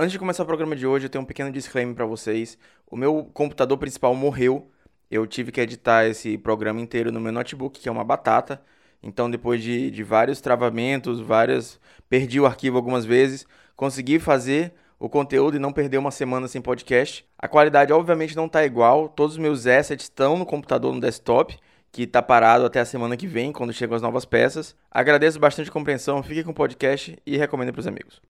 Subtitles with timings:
[0.00, 2.56] Antes de começar o programa de hoje, eu tenho um pequeno disclaimer para vocês.
[2.90, 4.70] O meu computador principal morreu.
[5.10, 8.62] Eu tive que editar esse programa inteiro no meu notebook, que é uma batata.
[9.02, 11.78] Então, depois de, de vários travamentos, várias.
[12.08, 16.62] Perdi o arquivo algumas vezes, consegui fazer o conteúdo e não perder uma semana sem
[16.62, 17.26] podcast.
[17.38, 19.06] A qualidade, obviamente, não está igual.
[19.06, 21.58] Todos os meus assets estão no computador, no desktop,
[21.92, 24.74] que está parado até a semana que vem, quando chegam as novas peças.
[24.90, 28.29] Agradeço bastante a compreensão, fique com o podcast e recomendo para os amigos.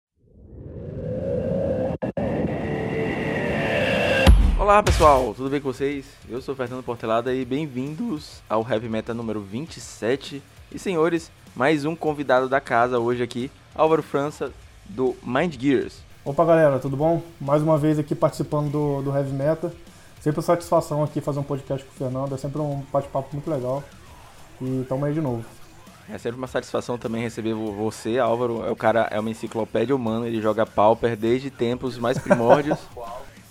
[4.58, 6.06] Olá pessoal, tudo bem com vocês?
[6.28, 10.42] Eu sou Fernando Portelada e bem-vindos ao Heavy Meta número 27.
[10.72, 14.50] E senhores, mais um convidado da casa hoje aqui, Álvaro França,
[14.86, 16.02] do Mind Gears.
[16.24, 17.22] Opa galera, tudo bom?
[17.40, 19.72] Mais uma vez aqui participando do, do Heavy Meta.
[20.20, 23.84] Sempre satisfação aqui fazer um podcast com o Fernando, é sempre um bate-papo muito legal.
[24.62, 25.44] E tamo aí de novo.
[26.08, 28.64] É sempre uma satisfação também receber você, Álvaro.
[28.66, 32.78] É o cara é uma enciclopédia humana, ele joga Pauper desde tempos mais primórdios.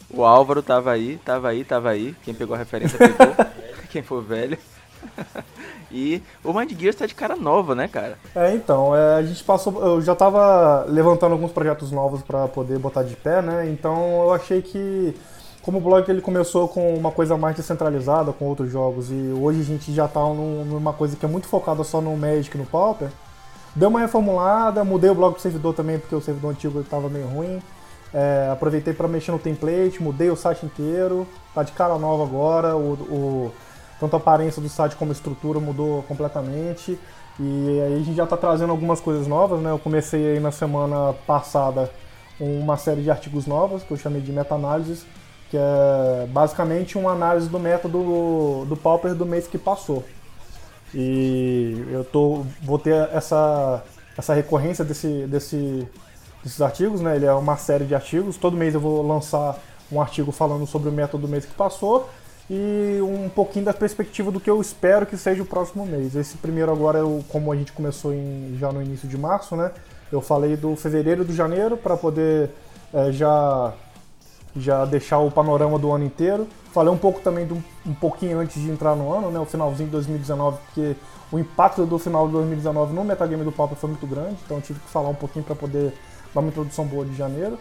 [0.10, 2.16] O Álvaro tava aí, tava aí, tava aí.
[2.24, 3.36] Quem pegou a referência pegou.
[3.90, 4.58] Quem for velho.
[5.92, 8.18] e o Mind Gears tá de cara nova, né, cara?
[8.36, 9.82] É, então, é, a gente passou.
[9.84, 13.68] Eu já tava levantando alguns projetos novos para poder botar de pé, né?
[13.70, 15.16] Então eu achei que.
[15.64, 19.62] Como o blog ele começou com uma coisa mais descentralizada, com outros jogos, e hoje
[19.62, 22.66] a gente já tá numa coisa que é muito focada só no Magic e no
[22.66, 23.08] Pauper,
[23.74, 27.28] deu uma reformulada, mudei o blog pro servidor também, porque o servidor antigo estava meio
[27.28, 27.62] ruim.
[28.14, 31.26] É, aproveitei para mexer no template, mudei o site inteiro,
[31.56, 33.52] tá de cara nova agora, o, o,
[34.02, 37.00] tanto a aparência do site como a estrutura mudou completamente.
[37.40, 39.72] E aí a gente já está trazendo algumas coisas novas, né?
[39.72, 41.90] Eu comecei aí na semana passada
[42.40, 45.06] uma série de artigos novos que eu chamei de meta-análises,
[45.54, 50.04] que é basicamente uma análise do método do, Pauper do mês que passou.
[50.96, 53.84] E eu tô, vou ter essa,
[54.18, 55.88] essa recorrência desse, desse,
[56.44, 57.18] desses artigos, né?
[57.18, 58.36] Ele é uma série de artigos.
[58.36, 59.60] Todo mês eu vou lançar
[59.92, 62.10] um artigo falando sobre o método do mês que passou
[62.50, 66.16] e um pouquinho da perspectiva do que eu espero que seja o próximo mês.
[66.16, 69.72] Esse primeiro agora, eu, como a gente começou em, já no início de março, né?
[70.12, 72.50] Eu falei do fevereiro e do janeiro para poder
[72.92, 73.72] é, já
[74.56, 76.48] já deixar o panorama do ano inteiro.
[76.72, 79.40] Falei um pouco também do, um pouquinho antes de entrar no ano, né?
[79.40, 80.96] O finalzinho de 2019, porque
[81.32, 84.80] o impacto do final de 2019 no metagame do Pauper foi muito grande, então tive
[84.80, 85.94] que falar um pouquinho para poder
[86.34, 87.58] dar uma introdução boa de janeiro.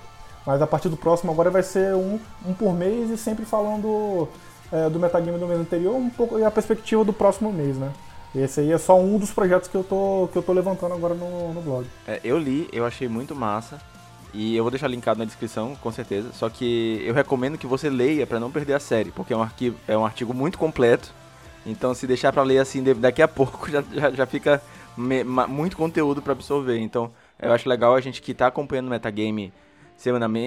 [0.47, 4.29] Mas a partir do próximo agora vai ser um, um por mês e sempre falando
[4.73, 7.93] é, do metagame do mês anterior um pouco, e a perspectiva do próximo mês, né?
[8.35, 11.15] Esse aí é só um dos projetos que eu tô, que eu tô levantando agora
[11.15, 11.87] no, no blog.
[12.07, 13.79] É, eu li, eu achei muito massa.
[14.35, 16.33] E eu vou deixar linkado na descrição, com certeza.
[16.33, 19.43] Só que eu recomendo que você leia para não perder a série, porque é um,
[19.43, 21.13] arquivo, é um artigo muito completo.
[21.67, 24.63] Então, se deixar para ler assim daqui a pouco, já, já, já fica
[24.97, 26.79] me, ma, muito conteúdo para absorver.
[26.79, 29.53] Então, eu acho legal a gente que tá acompanhando o metagame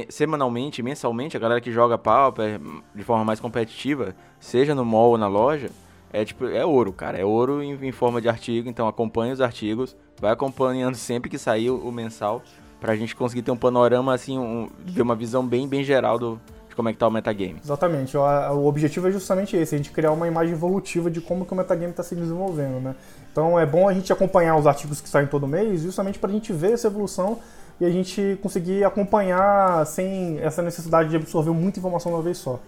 [0.09, 2.59] semanalmente, mensalmente, a galera que joga Pauper
[2.93, 5.69] de forma mais competitiva, seja no mall ou na loja,
[6.11, 7.17] é tipo, é ouro, cara.
[7.17, 11.37] É ouro em, em forma de artigo, então acompanhe os artigos, vai acompanhando sempre que
[11.37, 12.41] sair o, o mensal,
[12.85, 16.39] pra gente conseguir ter um panorama, assim, um, ver uma visão bem, bem geral do,
[16.69, 17.59] de como é que tá o metagame.
[17.63, 21.47] Exatamente, o, o objetivo é justamente esse, a gente criar uma imagem evolutiva de como
[21.47, 22.95] que o metagame está se desenvolvendo, né?
[23.31, 26.33] Então é bom a gente acompanhar os artigos que saem todo mês, justamente para a
[26.33, 27.39] gente ver essa evolução
[27.81, 32.37] e a gente conseguir acompanhar sem essa necessidade de absorver muita informação de uma vez
[32.37, 32.59] só.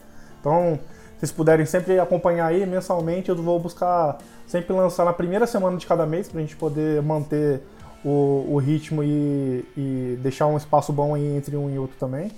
[0.42, 0.80] Então,
[1.14, 4.18] se vocês puderem sempre acompanhar aí mensalmente, eu vou buscar
[4.48, 7.62] sempre lançar na primeira semana de cada mês para a gente poder manter
[8.04, 12.32] o, o ritmo e, e, deixar um espaço bom entre um e outro também.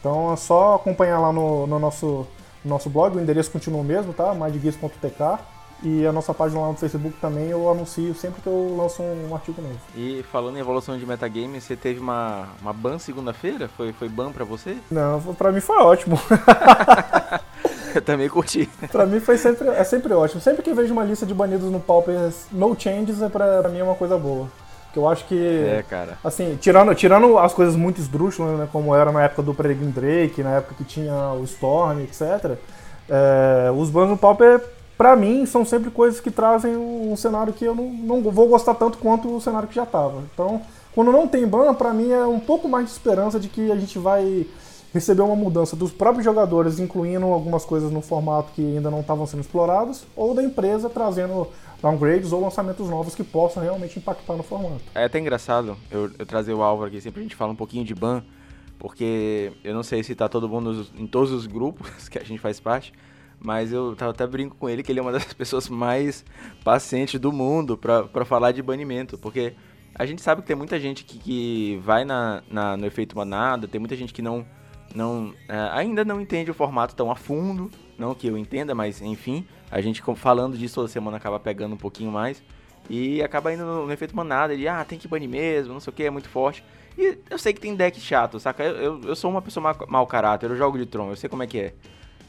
[0.00, 2.26] Então é só acompanhar lá no, no nosso,
[2.64, 4.34] no nosso blog, o endereço continua o mesmo, tá?
[4.34, 5.38] mindgears.tk
[5.82, 9.34] e a nossa página lá no Facebook também eu anuncio sempre que eu lanço um
[9.34, 9.78] artigo novo.
[9.94, 13.68] E falando em evolução de metagame, você teve uma, uma ban segunda-feira?
[13.68, 14.76] Foi, foi ban pra você?
[14.90, 16.18] Não, pra mim foi ótimo.
[17.94, 18.68] eu também curti.
[18.90, 20.40] pra mim foi sempre, é sempre ótimo.
[20.40, 23.70] Sempre que eu vejo uma lista de banidos no Pauper no changes, é pra, pra
[23.70, 24.48] mim é uma coisa boa.
[24.96, 25.38] Que eu acho que.
[25.38, 26.16] É, cara.
[26.24, 28.66] Assim, tirando, tirando as coisas muito esdrúxulas, né?
[28.72, 32.56] Como era na época do Peregrine Drake, na época que tinha o Storm, etc.
[33.06, 34.58] É, os bans no Pauper
[34.96, 38.74] para mim, são sempre coisas que trazem um cenário que eu não, não vou gostar
[38.74, 40.22] tanto quanto o cenário que já estava.
[40.32, 40.62] Então,
[40.94, 43.76] quando não tem ban, para mim é um pouco mais de esperança de que a
[43.76, 44.46] gente vai
[44.94, 49.26] receber uma mudança dos próprios jogadores, incluindo algumas coisas no formato que ainda não estavam
[49.26, 51.48] sendo explorados, ou da empresa trazendo
[51.80, 54.82] downgrades ou lançamentos novos que possam realmente impactar no formato.
[54.94, 57.84] É até engraçado eu, eu trazer o Álvaro aqui, sempre a gente fala um pouquinho
[57.84, 58.22] de ban,
[58.78, 62.40] porque eu não sei se tá todo mundo em todos os grupos que a gente
[62.40, 62.92] faz parte,
[63.38, 66.24] mas eu até brinco com ele que ele é uma das pessoas mais
[66.64, 69.54] pacientes do mundo para falar de banimento, porque
[69.94, 73.66] a gente sabe que tem muita gente que, que vai na, na, no efeito manada,
[73.66, 74.44] tem muita gente que não,
[74.94, 79.00] não é, ainda não entende o formato tão a fundo, não que eu entenda, mas
[79.00, 82.42] enfim, a gente falando disso toda semana acaba pegando um pouquinho mais
[82.88, 85.94] e acaba indo no, efeito manada, de ah, tem que banir mesmo, não sei o
[85.94, 86.64] que, é muito forte.
[86.96, 88.62] E eu sei que tem deck chato, saca?
[88.62, 91.28] Eu, eu, eu sou uma pessoa mau, mau caráter, eu jogo de Tron, eu sei
[91.28, 91.74] como é que é.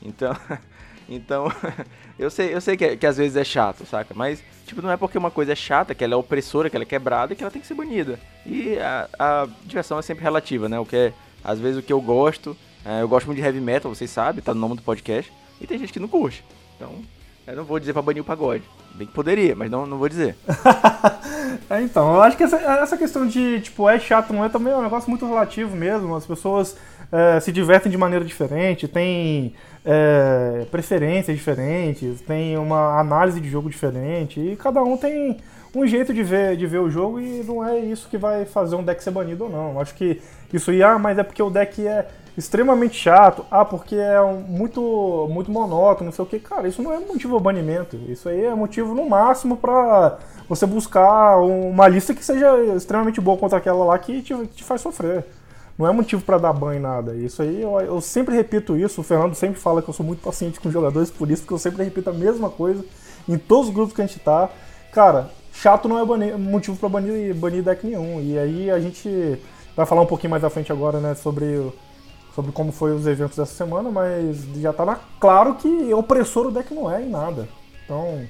[0.01, 0.36] Então,
[1.07, 1.51] então
[2.18, 4.13] eu sei, eu sei que, que às vezes é chato, saca?
[4.13, 6.83] Mas, tipo, não é porque uma coisa é chata, que ela é opressora, que ela
[6.83, 8.19] é quebrada, que ela tem que ser banida.
[8.45, 10.80] E a, a diversão é sempre relativa, né?
[10.80, 11.13] O que é,
[11.44, 14.42] às vezes o que eu gosto, é, eu gosto muito de heavy metal, vocês sabem,
[14.42, 15.31] tá no nome do podcast.
[15.62, 16.44] E tem gente que não curte.
[16.75, 17.01] Então,
[17.47, 18.63] eu não vou dizer pra banir o pagode.
[18.94, 20.35] Bem que poderia, mas não, não vou dizer.
[21.69, 24.73] é, então, eu acho que essa, essa questão de, tipo, é chato, não é também
[24.73, 26.15] é um negócio muito relativo mesmo.
[26.15, 26.75] As pessoas
[27.11, 29.53] é, se divertem de maneira diferente, têm
[29.85, 35.38] é, preferências diferentes, tem uma análise de jogo diferente, e cada um tem
[35.73, 38.75] um jeito de ver, de ver o jogo e não é isso que vai fazer
[38.75, 39.79] um deck ser banido ou não.
[39.79, 40.19] Acho que
[40.51, 42.07] isso ia, ah, mas é porque o deck é
[42.38, 46.39] extremamente chato, ah, porque é um, muito, muito monótono, não sei o que.
[46.39, 47.98] Cara, isso não é motivo ao banimento.
[48.07, 53.38] Isso aí é motivo no máximo para você buscar uma lista que seja extremamente boa
[53.38, 55.25] contra aquela lá que te, te faz sofrer.
[55.78, 57.16] Não é motivo para dar banho nada.
[57.16, 59.01] Isso aí, eu, eu, sempre repito isso.
[59.01, 61.57] O Fernando sempre fala que eu sou muito paciente com jogadores, por isso que eu
[61.57, 62.86] sempre repito a mesma coisa
[63.28, 64.50] em todos os grupos que a gente tá.
[64.92, 68.22] Cara, chato não é banir, motivo para banir, banir deck nenhum.
[68.22, 69.40] E aí a gente
[69.75, 71.72] vai falar um pouquinho mais à frente agora, né, sobre
[72.38, 76.72] sobre como foi os eventos dessa semana, mas já tá claro que opressor o deck
[76.72, 77.50] não é em nada.
[77.84, 78.22] Então,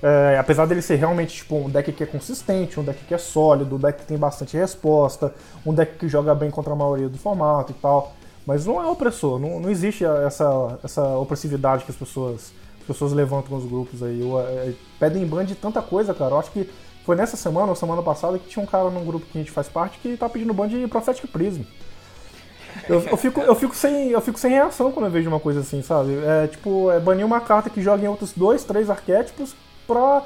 [0.00, 3.18] é, apesar dele ser realmente tipo, um deck que é consistente, um deck que é
[3.18, 5.34] sólido, um deck que tem bastante resposta,
[5.66, 8.12] um deck que joga bem contra a maioria do formato e tal,
[8.46, 13.10] mas não é opressor, não, não existe essa, essa opressividade que as pessoas, as pessoas
[13.10, 14.20] levantam nos grupos aí.
[14.20, 16.34] Eu, é, pedem ban de tanta coisa, cara.
[16.34, 16.70] Eu acho que
[17.04, 19.50] foi nessa semana ou semana passada que tinha um cara num grupo que a gente
[19.50, 21.62] faz parte que tá pedindo ban de Prophetic Prism.
[22.88, 25.60] Eu, eu, fico, eu, fico sem, eu fico sem reação quando eu vejo uma coisa
[25.60, 26.12] assim, sabe?
[26.24, 29.54] É tipo, é banir uma carta que joga em outros dois, três arquétipos
[29.86, 30.22] pra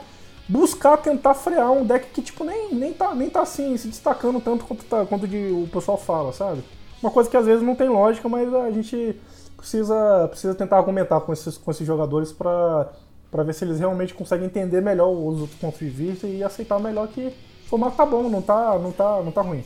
[0.48, 4.40] buscar tentar frear um deck que, tipo, nem, nem, tá, nem tá assim, se destacando
[4.40, 6.62] tanto quanto, tá, quanto de, o pessoal fala, sabe?
[7.02, 9.18] Uma coisa que às vezes não tem lógica, mas a gente
[9.56, 12.92] precisa, precisa tentar argumentar com esses, com esses jogadores pra,
[13.30, 16.78] pra ver se eles realmente conseguem entender melhor os outros pontos de vista e aceitar
[16.78, 19.64] melhor que o formato tá bom, não tá, não tá, não tá ruim.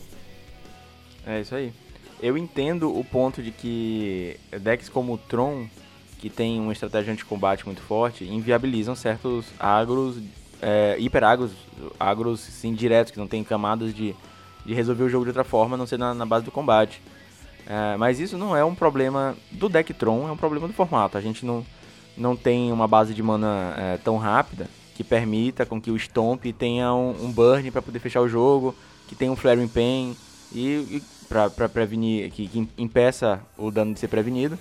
[1.27, 1.73] É isso aí
[2.21, 5.67] eu entendo o ponto de que decks como o Tron,
[6.19, 10.17] que tem uma estratégia de combate muito forte, inviabilizam certos agros,
[10.61, 11.53] é, hiper agros,
[11.99, 14.15] agros sim, diretos, que não tem camadas de,
[14.67, 17.01] de resolver o jogo de outra forma, a não ser na, na base do combate.
[17.67, 21.17] É, mas isso não é um problema do deck Tron, é um problema do formato.
[21.17, 21.65] A gente não,
[22.17, 26.45] não tem uma base de mana é, tão rápida que permita com que o Stomp
[26.59, 28.75] tenha um, um burn para poder fechar o jogo,
[29.07, 30.17] que tenha um Flaring Pain
[30.53, 30.61] e,
[30.91, 34.59] e para prevenir, que, que, impeça o dano de ser prevenido.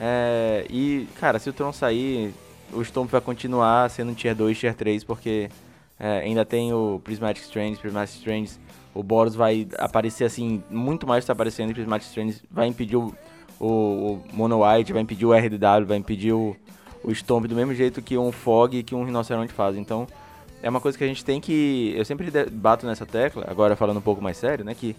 [0.00, 2.34] É, e, cara, se o Tron sair,
[2.72, 5.48] o Stomp vai continuar sendo Tier 2, Tier 3, porque
[5.98, 8.52] é, ainda tem o Prismatic Strange, Prismatic Strange,
[8.92, 13.14] o Boros vai aparecer assim, muito mais está aparecendo, e Prismatic Strange vai impedir o,
[13.60, 16.56] o, o Mono White, vai impedir o RDW, vai impedir o,
[17.04, 19.76] o Stomp do mesmo jeito que um Fog e que um Rinoceronte faz.
[19.76, 20.06] Então,
[20.62, 21.92] é uma coisa que a gente tem que.
[21.96, 24.74] Eu sempre bato nessa tecla, agora falando um pouco mais sério, né?
[24.74, 24.94] Que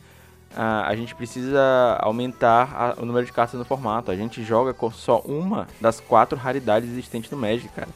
[0.55, 4.11] a, a gente precisa aumentar a, o número de cartas no formato.
[4.11, 7.89] A gente joga com só uma das quatro raridades existentes no Magic, cara.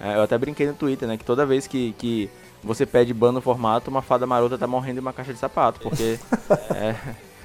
[0.00, 1.16] É, eu até brinquei no Twitter, né?
[1.16, 2.30] Que toda vez que, que
[2.62, 5.80] você pede ban no formato, uma fada marota tá morrendo em uma caixa de sapato.
[5.80, 6.18] Porque.
[6.74, 6.94] é,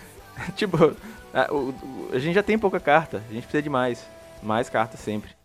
[0.56, 0.96] tipo,
[1.34, 1.48] a,
[2.14, 4.06] a gente já tem pouca carta, a gente precisa de mais.
[4.44, 5.41] Mais cartas sempre.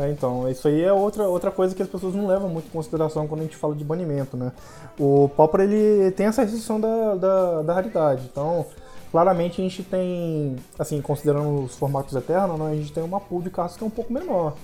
[0.00, 2.70] É, então, isso aí é outra, outra coisa que as pessoas não levam muito em
[2.70, 4.50] consideração quando a gente fala de banimento, né?
[4.98, 8.64] O Pauper, ele tem essa restrição da, da, da raridade, então,
[9.10, 13.42] claramente a gente tem, assim, considerando os formatos eternos, né, a gente tem uma pool
[13.42, 14.54] de cartas que é um pouco menor.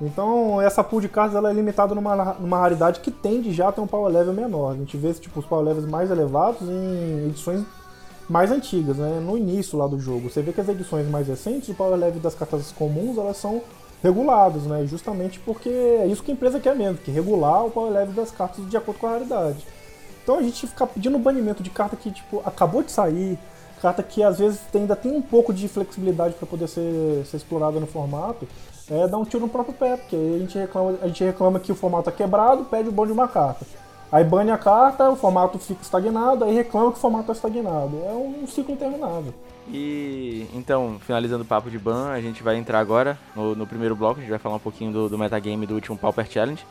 [0.00, 3.72] Então, essa pool de cartas ela é limitada numa, numa raridade que tende já a
[3.72, 4.72] ter um power level menor.
[4.72, 7.62] A gente vê tipo, os power levels mais elevados em edições
[8.28, 9.20] mais antigas, né?
[9.20, 10.30] no início lá do jogo.
[10.30, 13.60] Você vê que as edições mais recentes, o power level das cartas comuns, elas são
[14.02, 14.84] regulados, né?
[14.86, 18.30] Justamente porque é isso que a empresa quer mesmo, que regular o power level das
[18.30, 19.64] cartas de acordo com a raridade.
[20.22, 23.38] Então a gente ficar pedindo banimento de carta que tipo acabou de sair,
[23.80, 27.80] carta que às vezes ainda tem um pouco de flexibilidade para poder ser, ser explorada
[27.80, 28.46] no formato,
[28.90, 31.60] é dar um tiro no próprio pé, porque aí a gente reclama, a gente reclama
[31.60, 33.64] que o formato é quebrado, pede o bom de uma carta.
[34.10, 37.98] Aí bane a carta, o formato fica estagnado, aí reclama que o formato está estagnado.
[38.04, 39.32] É um ciclo interminável.
[39.68, 43.94] E então, finalizando o papo de ban, a gente vai entrar agora no, no primeiro
[43.94, 46.64] bloco, a gente vai falar um pouquinho do, do metagame do último Pauper Challenge.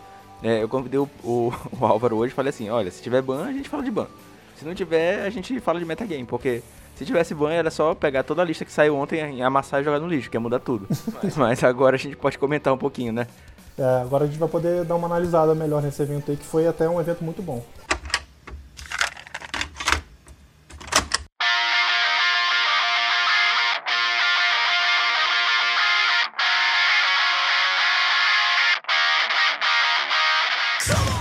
[0.43, 3.45] É, eu convidei o, o, o, Álvaro hoje e falei assim, olha, se tiver ban,
[3.45, 4.07] a gente fala de ban.
[4.55, 6.61] Se não tiver, a gente fala de metagame, porque
[6.95, 9.99] se tivesse banho, era só pegar toda a lista que saiu ontem, amassar e jogar
[9.99, 10.87] no lixo, que ia mudar tudo.
[11.35, 13.27] Mas agora a gente pode comentar um pouquinho, né?
[13.77, 16.67] É, agora a gente vai poder dar uma analisada melhor nesse evento aí, que foi
[16.67, 17.63] até um evento muito bom.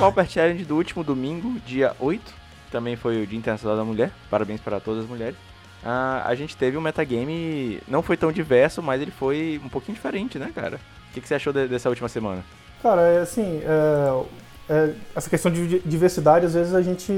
[0.01, 2.33] Pauper Challenge do último domingo, dia 8,
[2.73, 5.37] também foi o Dia Internacional da Mulher, parabéns para todas as mulheres.
[5.85, 9.95] Ah, a gente teve um metagame, não foi tão diverso, mas ele foi um pouquinho
[9.95, 10.81] diferente, né, cara?
[11.11, 12.43] O que, que você achou de, dessa última semana?
[12.83, 14.25] Cara, é assim, é,
[14.71, 17.13] é, essa questão de diversidade, às vezes a gente,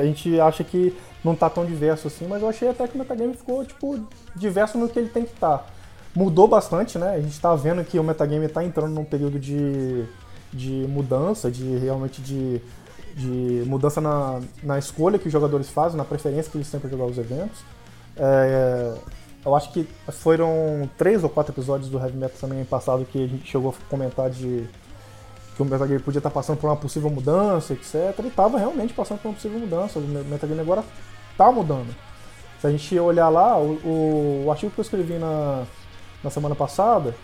[0.00, 2.98] a gente acha que não tá tão diverso assim, mas eu achei até que o
[2.98, 3.98] metagame ficou, tipo,
[4.36, 5.58] diverso no que ele tem que estar.
[5.58, 5.66] Tá.
[6.14, 7.16] Mudou bastante, né?
[7.16, 10.04] A gente tá vendo que o metagame tá entrando num período de
[10.52, 12.60] de mudança, de realmente de,
[13.14, 16.90] de mudança na, na escolha que os jogadores fazem, na preferência que eles têm para
[16.90, 17.60] jogar os eventos.
[18.16, 18.94] É,
[19.44, 23.26] eu acho que foram três ou quatro episódios do Heavy Metal também passado que a
[23.26, 24.68] gente chegou a comentar de
[25.56, 27.94] que o Metal Gear podia estar passando por uma possível mudança, etc.
[28.22, 29.98] E estava realmente passando por uma possível mudança.
[29.98, 30.84] O Metal agora
[31.30, 31.94] está mudando.
[32.60, 35.64] Se a gente olhar lá, o, o, o artigo que eu escrevi na,
[36.22, 37.14] na semana passada,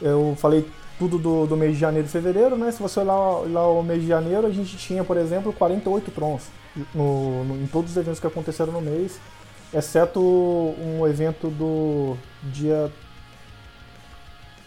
[0.00, 0.66] eu falei
[0.98, 2.70] tudo do, do mês de janeiro e fevereiro, né?
[2.70, 6.44] Se você olhar lá o mês de janeiro, a gente tinha, por exemplo, 48 trons
[6.94, 9.18] no, no, em todos os eventos que aconteceram no mês,
[9.72, 12.90] exceto um evento do dia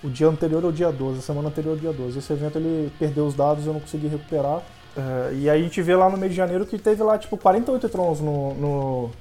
[0.01, 2.19] o dia anterior ao dia 12, a semana anterior ao dia 12.
[2.19, 4.59] Esse evento ele perdeu os dados eu não consegui recuperar.
[4.95, 7.37] Uh, e aí a gente vê lá no mês de janeiro que teve lá tipo
[7.37, 9.11] 48 trons no, no,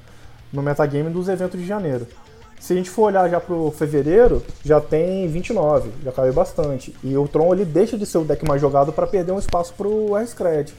[0.53, 2.07] no metagame dos eventos de janeiro.
[2.61, 6.95] Se a gente for olhar já pro fevereiro, já tem 29, já caiu bastante.
[7.03, 9.73] E o Tron ele deixa de ser o deck mais jogado para perder um espaço
[9.75, 10.75] pro R-Scred.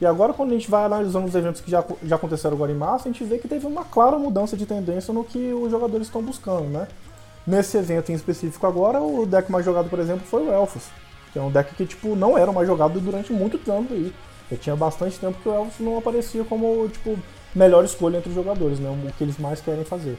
[0.00, 2.76] E agora, quando a gente vai analisando os eventos que já, já aconteceram agora em
[2.76, 6.06] março, a gente vê que teve uma clara mudança de tendência no que os jogadores
[6.06, 6.86] estão buscando, né?
[7.46, 10.84] Nesse evento em específico agora, o deck mais jogado, por exemplo, foi o Elfos,
[11.32, 14.12] que é um deck que tipo não era mais jogado durante muito tempo aí.
[14.50, 17.18] Já tinha bastante tempo que o Elfos não aparecia como tipo
[17.54, 18.88] melhor escolha entre os jogadores, né?
[18.90, 20.16] O que eles mais querem fazer.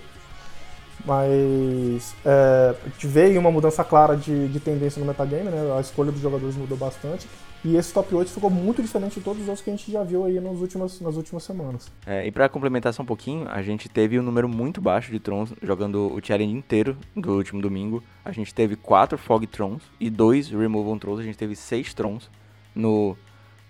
[1.06, 5.75] Mas é, veio uma mudança clara de, de tendência no metagame, né?
[5.77, 7.27] A escolha dos jogadores mudou bastante.
[7.63, 10.01] E esse top 8 ficou muito diferente de todos os outros que a gente já
[10.01, 11.91] viu aí nas últimas, nas últimas semanas.
[12.06, 15.20] É, e para complementar só um pouquinho, a gente teve um número muito baixo de
[15.20, 18.01] Trons jogando o challenge inteiro do último domingo.
[18.24, 21.20] A gente teve 4 Fog Trons e 2 Removal Trons.
[21.20, 22.29] A gente teve 6 Trons
[22.74, 23.18] no,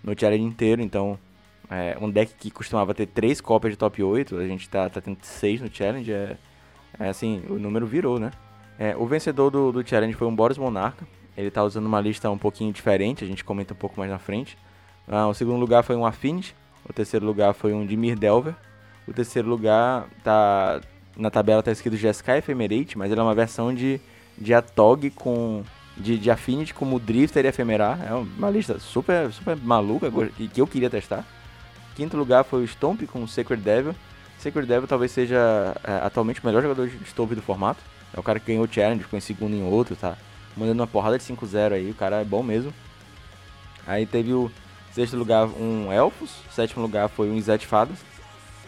[0.04, 0.84] no challenge inteiro.
[0.84, 1.18] Então,
[1.68, 5.02] é, um deck que costumava ter 3 cópias de top 8, a gente tá, tá
[5.02, 6.12] tendo 6 no challenge.
[6.12, 6.38] É,
[7.00, 8.32] é assim, o número virou, né?
[8.78, 11.08] É, o vencedor do, do challenge foi um Boris Monarca.
[11.38, 14.20] Ele tá usando uma lista um pouquinho diferente, a gente comenta um pouco mais na
[14.20, 14.58] frente.
[15.08, 16.56] Ah, o segundo lugar foi um Affinity.
[16.88, 18.54] O terceiro lugar foi um Dimir Delver.
[19.08, 20.82] O terceiro lugar tá.
[21.18, 24.00] Na tabela tá escrito GSK Ephemerate, mas ele é uma versão de,
[24.38, 25.64] de Atog com.
[25.98, 28.00] De, de Affinity como Drifter e Ephemerar.
[28.08, 31.26] É uma lista super, super maluca que, que eu queria testar.
[31.96, 33.94] Quinto lugar foi o Stomp com o Sacred Devil.
[34.40, 37.82] Sacred Devil talvez seja é, atualmente o melhor jogador de Stove do formato.
[38.14, 40.18] É o cara que ganhou o challenge, ficou em segundo em outro, tá?
[40.58, 42.74] Mandando uma porrada de 5-0 aí, o cara é bom mesmo.
[43.86, 44.50] Aí teve o
[44.92, 47.98] sexto lugar um Elfos, sétimo lugar foi um Izet Fadas,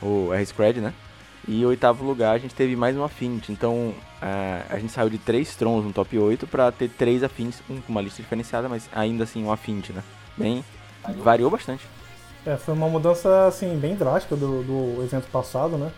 [0.02, 0.94] o R-Scred, né?
[1.48, 3.52] E oitavo lugar a gente teve mais um Affinity.
[3.52, 7.64] Então é, a gente saiu de três Trons no top 8 para ter três Affinities,
[7.70, 10.04] um com uma lista diferenciada, mas ainda assim um Affinity, né?
[10.38, 10.64] Bem,
[11.24, 11.86] variou bastante.
[12.46, 15.92] É, foi uma mudança assim bem drástica do, do evento passado, né?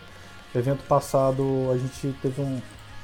[0.54, 2.60] O evento passado a gente teve um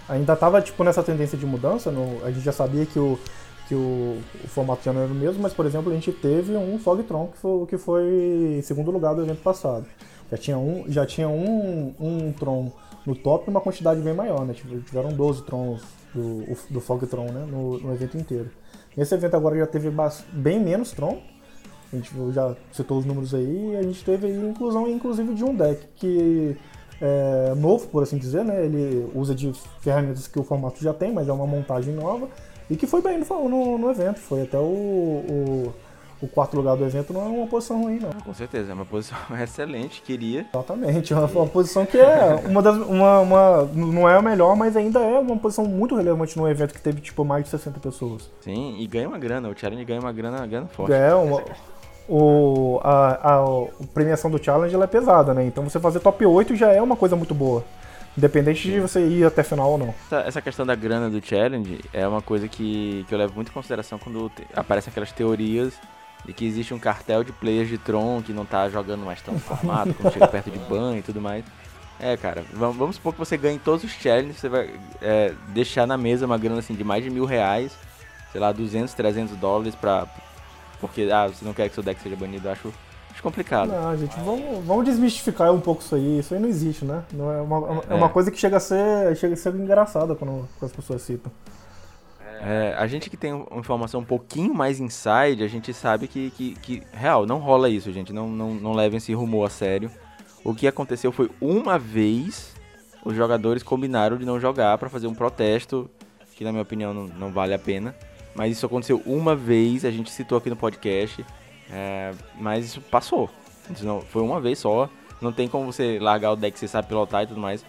[0.09, 3.19] ainda estava tipo nessa tendência de mudança, no, a gente já sabia que o
[3.67, 6.57] que o, o, formato já não era o mesmo, mas por exemplo a gente teve
[6.57, 9.87] um Fogtron que foi que foi segundo lugar do evento passado.
[10.31, 12.71] Já tinha um já tinha um, um Tron
[13.07, 14.53] no top uma quantidade bem maior, né?
[14.53, 15.83] Tipo, tiveram 12 Trons
[16.15, 17.47] do, do Fogtron, né?
[17.49, 18.51] No, no evento inteiro.
[18.97, 19.91] Nesse evento agora já teve
[20.33, 21.23] bem menos Tron,
[21.93, 25.45] a gente já citou os números aí, e a gente teve a inclusão, inclusive, de
[25.45, 26.57] um deck que
[27.01, 28.65] é novo, por assim dizer, né?
[28.65, 32.29] Ele usa de ferramentas que o formato já tem, mas é uma montagem nova,
[32.69, 34.21] e que foi bem no, no, no evento.
[34.21, 35.75] Foi até o, o,
[36.21, 38.11] o, quarto lugar do evento, não é uma posição ruim, não.
[38.23, 40.47] Com certeza, é uma posição excelente, queria.
[40.53, 42.77] Exatamente, uma, uma posição que é uma das.
[42.77, 46.75] Uma, uma, não é a melhor, mas ainda é uma posição muito relevante num evento
[46.75, 48.31] que teve tipo mais de 60 pessoas.
[48.43, 50.93] Sim, e ganha uma grana, o Challenge ganha uma grana, grana forte.
[50.93, 51.43] É, uma
[52.11, 55.45] o, a, a, a, premiação do challenge é pesada, né?
[55.47, 57.65] Então você fazer top 8 já é uma coisa muito boa.
[58.19, 59.95] Independente de você ir até final ou não.
[60.07, 63.51] Essa, essa questão da grana do challenge é uma coisa que, que eu levo muito
[63.51, 65.75] em consideração quando te, aparecem aquelas teorias
[66.25, 69.39] de que existe um cartel de players de Tron que não tá jogando mais tão
[69.39, 71.45] formato, quando chega perto de ban e tudo mais.
[72.01, 75.87] É, cara, vamos, vamos supor que você ganhe todos os challenges, você vai é, deixar
[75.87, 77.73] na mesa uma grana assim de mais de mil reais,
[78.33, 80.07] sei lá, 200, 300 dólares pra.
[80.81, 82.73] Porque, ah, você não quer que seu deck seja banido, eu acho,
[83.11, 83.69] acho complicado.
[83.69, 86.19] Não, gente, vamos, vamos desmistificar um pouco isso aí.
[86.19, 87.05] Isso aí não existe, né?
[87.13, 88.11] Não é, uma, é uma é.
[88.11, 91.31] coisa que chega a ser, chega a ser engraçada quando, quando as pessoas citam.
[92.43, 96.31] É, a gente que tem uma informação um pouquinho mais inside, a gente sabe que,
[96.31, 98.13] que, que real, não rola isso, gente.
[98.13, 99.91] Não, não, não levem esse rumor a sério.
[100.43, 102.55] O que aconteceu foi uma vez
[103.05, 105.91] os jogadores combinaram de não jogar para fazer um protesto,
[106.35, 107.95] que na minha opinião não, não, vale a pena.
[108.35, 111.25] Mas isso aconteceu uma vez, a gente citou aqui no podcast,
[111.71, 113.29] é, mas isso passou.
[113.83, 114.89] Não, foi uma vez só.
[115.21, 117.65] Não tem como você largar o deck que você sabe pilotar e tudo mais.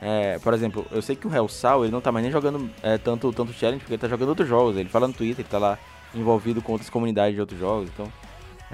[0.00, 2.98] É, por exemplo, eu sei que o Hellsal, ele não tá mais nem jogando é,
[2.98, 4.76] tanto, tanto challenge, porque ele tá jogando outros jogos.
[4.76, 5.78] Ele fala no Twitter, ele tá lá
[6.14, 8.10] envolvido com outras comunidades de outros jogos, então...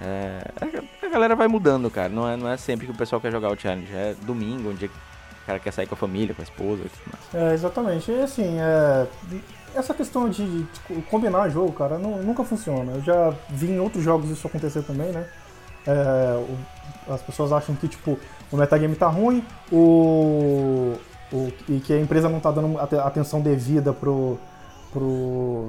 [0.01, 0.41] É,
[1.03, 2.09] a galera vai mudando, cara.
[2.09, 3.93] Não é, não é sempre que o pessoal quer jogar o challenge.
[3.93, 6.85] É domingo, um dia que o cara quer sair com a família, com a esposa.
[7.35, 8.11] É, exatamente.
[8.11, 9.07] E assim, é,
[9.75, 12.93] essa questão de, de, combinar jogo, cara, não, nunca funciona.
[12.93, 15.26] Eu já vi em outros jogos isso acontecer também, né?
[15.87, 16.45] É,
[17.09, 18.19] o, as pessoas acham que, tipo,
[18.50, 20.95] o metagame tá ruim, o,
[21.33, 24.38] o, e que a empresa não tá dando atenção devida pro,
[24.93, 25.69] pro,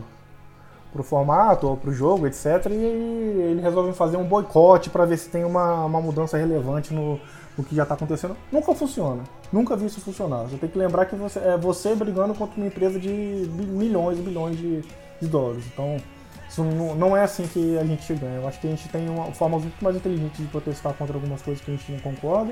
[0.91, 2.67] pro formato ou pro jogo, etc.
[2.69, 7.19] E eles resolvem fazer um boicote para ver se tem uma, uma mudança relevante no,
[7.57, 8.35] no que já está acontecendo.
[8.51, 9.23] Nunca funciona.
[9.53, 10.45] Nunca vi isso funcionar.
[10.45, 14.21] Você tem que lembrar que você é você brigando contra uma empresa de milhões e
[14.23, 14.81] bilhões de,
[15.21, 15.63] de dólares.
[15.71, 15.97] Então,
[16.49, 18.37] isso não, não, é assim que a gente ganha.
[18.37, 21.39] Eu acho que a gente tem uma forma muito mais inteligente de protestar contra algumas
[21.43, 22.51] coisas que a gente não concorda.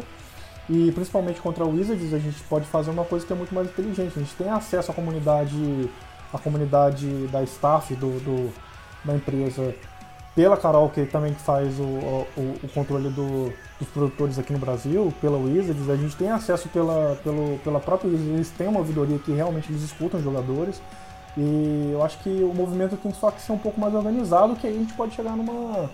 [0.69, 3.67] E principalmente contra o Wizards, a gente pode fazer uma coisa que é muito mais
[3.67, 4.13] inteligente.
[4.15, 5.89] A gente tem acesso à comunidade
[6.31, 8.53] a comunidade da staff do, do
[9.03, 9.73] da empresa
[10.35, 12.27] pela Carol, que também faz o, o,
[12.63, 13.51] o controle do,
[13.81, 18.09] dos produtores aqui no Brasil, pela Wizards, a gente tem acesso pela, pelo, pela própria
[18.09, 20.81] Wizards, eles têm uma ouvidoria que realmente eles escutam os jogadores.
[21.37, 24.67] E eu acho que o movimento tem só que ser um pouco mais organizado, que
[24.67, 25.89] aí a gente pode chegar numa,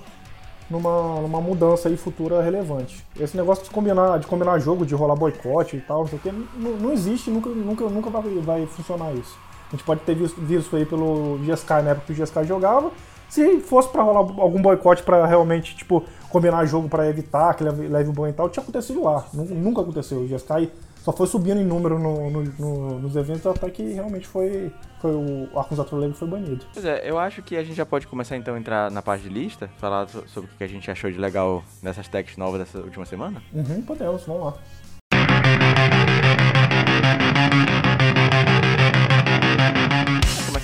[0.70, 3.06] numa, numa mudança aí futura relevante.
[3.20, 6.92] Esse negócio de combinar, de combinar jogo, de rolar boicote e tal, não não, não
[6.92, 9.38] existe, nunca, nunca, nunca vai, vai funcionar isso.
[9.68, 12.92] A gente pode ter visto, visto aí pelo GSK na época que o GSK jogava.
[13.30, 17.88] Se fosse para rolar algum boicote para realmente, tipo, combinar jogo para evitar que leve,
[17.88, 19.26] leve banho e tal, tinha acontecido lá.
[19.34, 20.20] Nunca aconteceu.
[20.20, 20.72] O GSK
[21.08, 25.12] só foi subindo em número no, no, no, nos eventos até que realmente foi, foi
[25.12, 26.66] o Arcus Leve foi banido.
[26.74, 29.24] Pois é, eu acho que a gente já pode começar então a entrar na parte
[29.24, 32.80] de lista, falar sobre o que a gente achou de legal nessas techs novas dessa
[32.80, 33.42] última semana?
[33.54, 34.58] Uhum, podemos, vamos lá.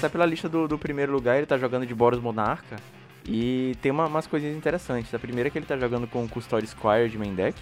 [0.09, 2.75] Pela lista do, do primeiro lugar, ele tá jogando de Boros Monarca.
[3.25, 5.13] E tem uma, umas coisinhas interessantes.
[5.13, 7.57] A primeira é que ele tá jogando com Custody Squire de main deck.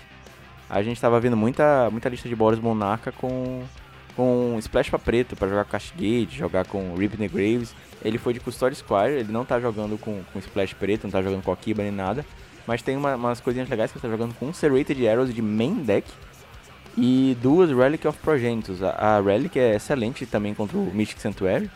[0.69, 3.63] A gente tava vendo muita, muita lista de Boros Monarca com,
[4.15, 7.75] com Splash pra preto, para jogar com Castigate, jogar com Rip the Graves.
[8.03, 11.21] Ele foi de Custody Squire, ele não tá jogando com, com Splash preto, não tá
[11.21, 12.25] jogando com Akiba nem nada.
[12.65, 15.75] Mas tem uma, umas coisinhas legais que ele tá jogando com Serrated Arrows de main
[15.75, 16.07] deck.
[16.97, 18.81] E duas Relic of Progenitus.
[18.83, 21.69] A, a Relic é excelente também contra o Mystic Sanctuary.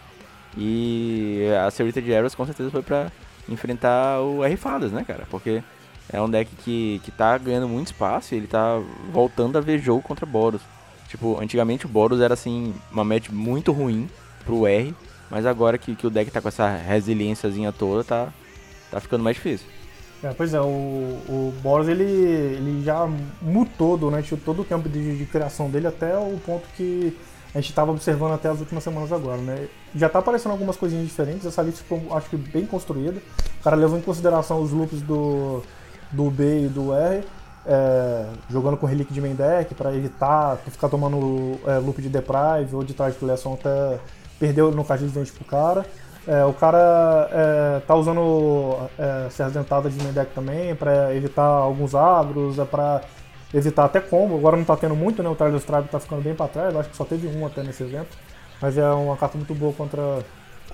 [0.58, 3.12] E a Serita de Arrows com certeza foi pra
[3.50, 5.28] enfrentar o R-Fadas, né, cara?
[5.30, 5.62] Porque
[6.10, 9.80] é um deck que, que tá ganhando muito espaço e ele tá voltando a ver
[9.80, 10.62] jogo contra Boros.
[11.08, 14.10] Tipo, antigamente o Boros era assim, uma match muito ruim
[14.46, 14.94] pro R,
[15.30, 18.34] mas agora que, que o deck tá com essa resiliênciazinha toda, tá,
[18.92, 19.68] tá ficando mais difícil.
[20.24, 23.08] É, pois é, o, o Boros ele, ele já
[23.42, 27.16] mutou durante todo o tempo de, de criação dele até o ponto que
[27.56, 29.70] a gente estava observando até as últimas semanas agora, né?
[29.96, 33.22] Já está aparecendo algumas coisinhas diferentes, essa lista ficou, acho que bem construída.
[33.62, 35.64] O cara levou em consideração os loops do,
[36.12, 37.24] do B e do R,
[37.66, 42.76] é, jogando com relic de main deck para evitar ficar tomando é, loop de deprive
[42.76, 44.00] ou de target collection até
[44.38, 45.86] perder no card de dente pro cara.
[46.28, 51.46] É, o cara é, tá usando é, serras dentadas de main deck também para evitar
[51.46, 53.02] alguns agros, é para
[53.56, 54.36] evitar até combo.
[54.36, 55.30] Agora não está tendo muito, né?
[55.30, 56.76] O Tyler Stripe está ficando bem para trás.
[56.76, 58.18] Acho que só teve um até nesse evento.
[58.62, 60.20] Mas é uma carta muito boa contra,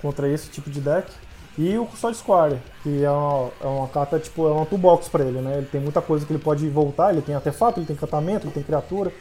[0.00, 1.10] contra esse tipo de deck.
[1.56, 5.24] E o Custode Squire, que é uma, é uma carta, tipo, é uma toolbox para
[5.24, 5.58] ele, né?
[5.58, 8.54] Ele tem muita coisa que ele pode voltar, ele tem artefato, ele tem encantamento, ele
[8.54, 9.12] tem criatura.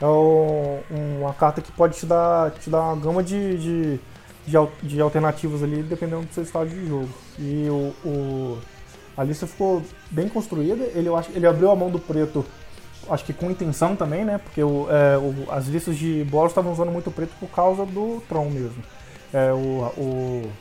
[0.00, 0.80] É um,
[1.20, 4.00] uma carta que pode te dar, te dar uma gama de, de,
[4.46, 7.10] de, de alternativas ali, dependendo do seu estado de jogo.
[7.38, 8.58] E o, o,
[9.16, 12.44] a lista ficou bem construída, ele, eu acho, ele abriu a mão do preto
[13.10, 14.38] acho que com intenção também, né?
[14.38, 18.22] Porque o, é, o, as listas de bolas estavam usando muito preto por causa do
[18.28, 18.82] Tron mesmo.
[19.32, 20.52] É, o, o,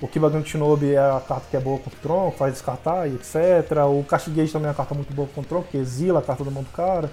[0.00, 3.14] O Kibagan Shinobi é a carta que é boa contra o Tron, faz descartar e
[3.14, 3.84] etc.
[3.88, 6.44] O Castigate também é uma carta muito boa contra o Tron, que exila a carta
[6.44, 7.10] do mão do cara.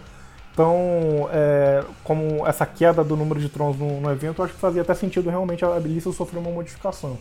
[0.55, 4.83] Então, é, como essa queda do número de Trons no, no, evento, acho que fazia
[4.83, 7.17] até sentido realmente a Belissa sofrer uma modificação.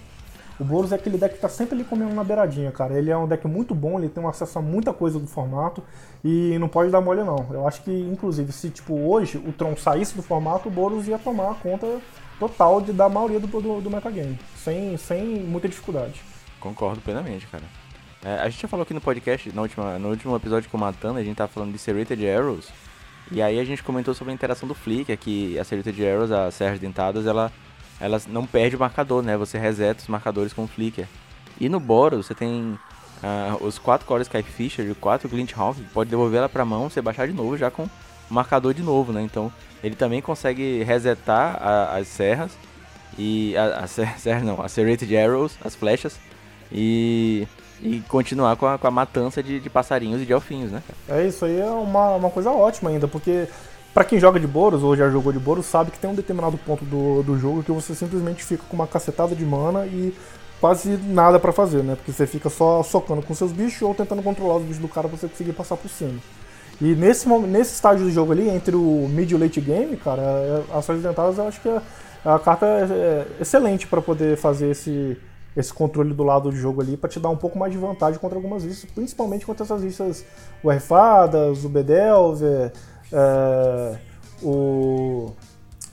[0.59, 2.97] O Boros é aquele deck que tá sempre ali comendo na beiradinha, cara.
[2.97, 5.83] Ele é um deck muito bom, ele tem um acesso a muita coisa do formato
[6.23, 7.47] e não pode dar mole não.
[7.51, 11.19] Eu acho que, inclusive, se tipo hoje o Tron saísse do formato, o Boros ia
[11.19, 12.01] tomar conta
[12.39, 16.23] total de, da maioria do, do, do metagame, sem, sem muita dificuldade.
[16.61, 17.65] Concordo plenamente, cara.
[18.25, 20.81] É, a gente já falou aqui no podcast, no último, no último episódio com o
[20.81, 22.69] Matana, a gente tava falando de Serrated Arrows,
[23.31, 26.51] e aí a gente comentou sobre a interação do Flicker, que a Serrated Arrows, a
[26.51, 27.53] Serras Dentadas, ela
[28.05, 29.37] ela não perde o marcador, né?
[29.37, 31.07] Você reseta os marcadores com o Flicker.
[31.59, 32.79] E no Boros você tem
[33.23, 36.65] uh, os 4 Core Sky Fisher e o 4 Glint Hawk, pode devolver ela pra
[36.65, 37.91] mão, você baixar de novo já com o
[38.29, 39.23] marcador de novo, né?
[39.23, 39.51] Então
[39.83, 42.53] ele também consegue resetar a, as serras
[43.17, 43.87] e a, a
[44.19, 46.19] serra não, as serrated arrows, as flechas
[46.71, 47.47] e
[47.83, 50.83] e continuar com a, com a matança de, de passarinhos e de elfinhos, né?
[51.09, 53.47] É isso aí é uma, uma coisa ótima ainda, porque
[53.95, 56.59] para quem joga de Boros ou já jogou de Boros, sabe que tem um determinado
[56.59, 60.13] ponto do, do jogo que você simplesmente fica com uma cacetada de mana e
[60.61, 61.95] quase nada para fazer, né?
[61.95, 65.09] Porque você fica só socando com seus bichos ou tentando controlar os bichos do cara
[65.09, 66.19] pra você conseguir passar por cima.
[66.81, 70.23] E nesse, nesse estágio do jogo ali, entre o mid e o late game, cara,
[70.23, 74.37] é, as Ações Dentadas eu acho que a, a carta é, é excelente para poder
[74.37, 75.17] fazer esse,
[75.57, 78.19] esse controle do lado do jogo ali para te dar um pouco mais de vantagem
[78.19, 80.25] contra algumas listas, principalmente contra essas listas
[80.63, 82.73] o Erfadas, o Bedelver,
[83.15, 83.99] é,
[84.43, 85.33] o,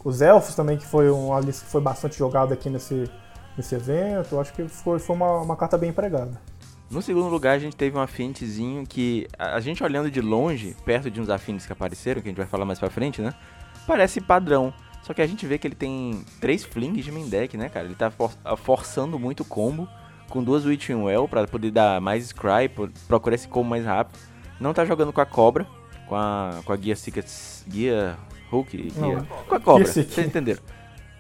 [0.04, 3.10] os Elfos também, que foi uma lista que foi bastante jogada aqui nesse,
[3.56, 4.40] nesse evento.
[4.40, 6.42] Acho que foi, foi uma, uma carta bem empregada.
[6.90, 11.10] No segundo lugar, a gente teve um afintezinho que, a gente olhando de longe, perto
[11.10, 13.34] de uns afintes que apareceram, que a gente vai falar mais pra frente, né?
[13.88, 14.74] Parece padrão.
[15.04, 17.86] Só que a gente vê que ele tem três flings de main deck, né, cara?
[17.86, 19.88] Ele tá for forçando muito o combo,
[20.30, 22.70] com duas Witching Well pra poder dar mais Scry,
[23.08, 24.20] procurar esse combo mais rápido.
[24.60, 25.66] Não tá jogando com a cobra,
[26.12, 28.18] com a, com a guia Secrets, guia
[28.50, 30.62] Hulk, guia, com a cobra, vocês entenderam.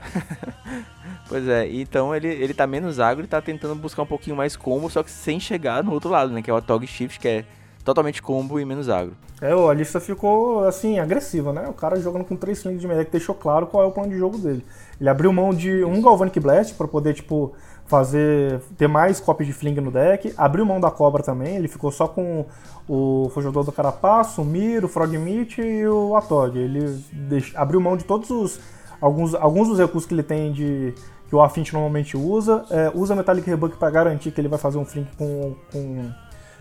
[1.30, 4.58] pois é, então ele, ele tá menos agro e tá tentando buscar um pouquinho mais
[4.58, 6.42] combo, só que sem chegar no outro lado, né?
[6.42, 7.46] Que é o Tog Shift, que é
[7.86, 9.16] totalmente combo e menos agro.
[9.42, 11.70] É, a lista ficou, assim, agressiva, né?
[11.70, 14.10] O cara jogando com três slings de melee que deixou claro qual é o plano
[14.10, 14.66] de jogo dele.
[15.00, 17.54] Ele abriu mão de um Galvanic Blast para poder, tipo,
[17.92, 20.34] fazer ter mais cópias de Fling no deck.
[20.38, 22.46] Abriu mão da cobra também, ele ficou só com
[22.88, 26.58] o Fujodor do Carapaço, o Mir, o Frogmeat e o Atog.
[26.58, 27.04] Ele
[27.54, 28.60] abriu mão de todos os
[29.02, 30.94] alguns, alguns dos recursos que ele tem de
[31.28, 32.66] que o Affinity normalmente usa.
[32.70, 36.10] É, usa Metallic Rebuck para garantir que ele vai fazer um Fling com, com,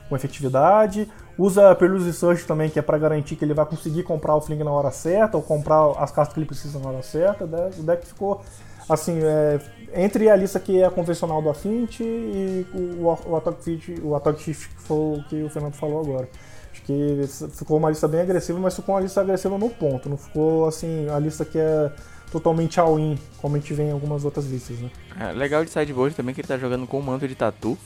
[0.09, 1.09] com efetividade.
[1.38, 4.62] Usa Perluse Search também, que é para garantir que ele vai conseguir comprar o Fling
[4.64, 7.45] na hora certa, ou comprar as cartas que ele precisa na hora certa.
[7.45, 8.43] O deck ficou
[8.88, 9.61] assim, é,
[9.95, 14.69] entre a lista que é convencional do Affinity e o, o Fit, o Attack Shift,
[14.69, 16.29] que foi o que o Fernando falou agora.
[16.73, 20.09] Acho que ficou uma lista bem agressiva, mas ficou uma lista agressiva no ponto.
[20.09, 21.90] Não ficou assim, a lista que é
[22.31, 24.90] totalmente all-in, como a gente vê em algumas outras listas, né?
[25.19, 27.77] É, legal de sideboard também que ele tá jogando com o manto de tatu,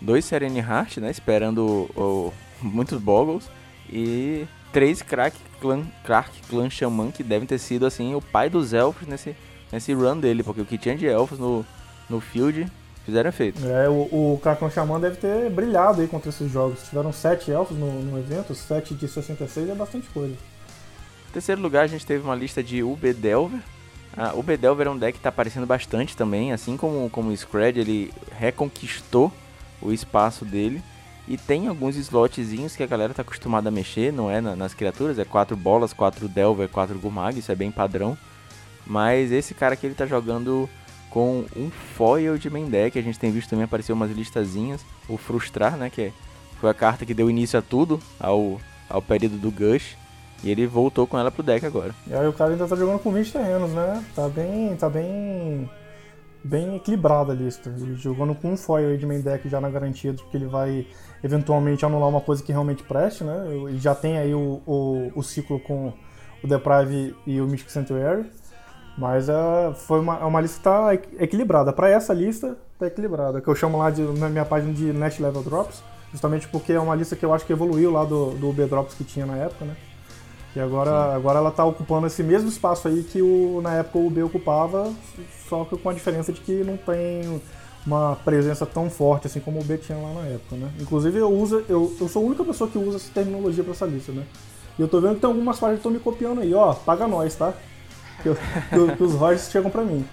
[0.00, 2.32] dois Serene Heart, né, esperando o,
[2.62, 3.48] muitos Boggles,
[3.90, 8.72] e três Crack Clan, Crack Clan Shaman, que devem ter sido, assim, o pai dos
[8.72, 9.34] elfos nesse,
[9.72, 11.64] nesse run dele, porque o que tinha de elfos no,
[12.08, 12.66] no field
[13.04, 13.66] fizeram efeito.
[13.66, 16.82] É, o, o Clan Shaman deve ter brilhado aí contra esses jogos.
[16.88, 20.34] Tiveram sete elfos no, no evento, sete de 66 é bastante coisa.
[21.28, 23.60] Em terceiro lugar, a gente teve uma lista de UB Delver.
[24.16, 27.36] Ah, o Bedelver é um deck que está aparecendo bastante também, assim como, como o
[27.36, 29.32] Scred, ele reconquistou
[29.80, 30.82] o espaço dele.
[31.28, 34.40] E tem alguns slotzinhos que a galera tá acostumada a mexer, não é?
[34.40, 38.18] nas criaturas, é quatro bolas, quatro Delver, quatro Gurmag, isso é bem padrão.
[38.88, 40.68] Mas esse cara aqui ele tá jogando
[41.10, 45.16] com um foil de main deck, a gente tem visto também aparecer umas listazinhas, o
[45.16, 46.12] Frustrar, né, que
[46.60, 49.96] foi a carta que deu início a tudo, ao, ao período do Gush.
[50.42, 51.92] E ele voltou com ela pro deck agora.
[52.06, 54.04] E aí o cara ainda tá jogando com 20 terrenos, né?
[54.14, 54.76] Tá bem.
[54.76, 55.68] tá bem.
[56.44, 57.68] bem equilibrada a lista.
[57.68, 60.86] Ele jogando com um foil de main deck já na garantia de que ele vai
[61.24, 63.48] eventualmente anular uma coisa que realmente preste, né?
[63.48, 65.92] Ele já tem aí o, o, o ciclo com
[66.42, 68.24] o Deprive e o Mystic Sanctuary.
[68.98, 71.72] Mas é, foi uma, é uma lista que tá equilibrada.
[71.72, 73.40] Para essa lista, tá equilibrada.
[73.40, 75.82] Que eu chamo lá de, na minha página de Net Level Drops.
[76.10, 78.94] Justamente porque é uma lista que eu acho que evoluiu lá do, do B Drops
[78.94, 79.76] que tinha na época, né?
[80.56, 84.10] E agora, agora ela está ocupando esse mesmo espaço aí que o, na época o
[84.10, 84.92] B ocupava,
[85.48, 87.40] só que com a diferença de que não tem
[87.86, 90.70] uma presença tão forte assim como o B tinha lá na época, né?
[90.80, 93.86] Inclusive eu uso, eu, eu sou a única pessoa que usa essa terminologia para essa
[93.86, 94.24] lista, né?
[94.78, 97.06] E eu tô vendo que tem algumas páginas que estão me copiando aí, ó, paga
[97.06, 97.52] nós, tá?
[98.22, 98.36] Que, eu,
[98.96, 100.04] que, os royalties chegam para mim.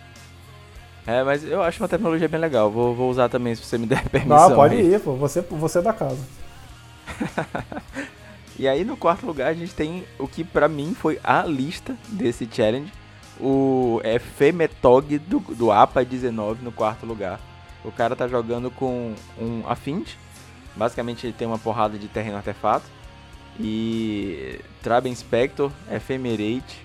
[1.08, 2.70] É, mas eu acho uma tecnologia bem legal.
[2.72, 4.50] Vou, vou usar também se você me der permissão.
[4.50, 4.94] Não, pode aí.
[4.94, 5.14] ir, pô.
[5.16, 6.20] Você, você é da casa.
[8.58, 11.96] e aí no quarto lugar a gente tem o que pra mim foi a lista
[12.10, 12.92] desse challenge.
[13.40, 17.40] O é Femetog do, do APA 19 no quarto lugar.
[17.84, 20.18] O cara tá jogando com um Affinity.
[20.76, 22.86] Basicamente ele tem uma porrada de terreno artefato.
[23.60, 26.85] E Traben Spector, Ephemerate,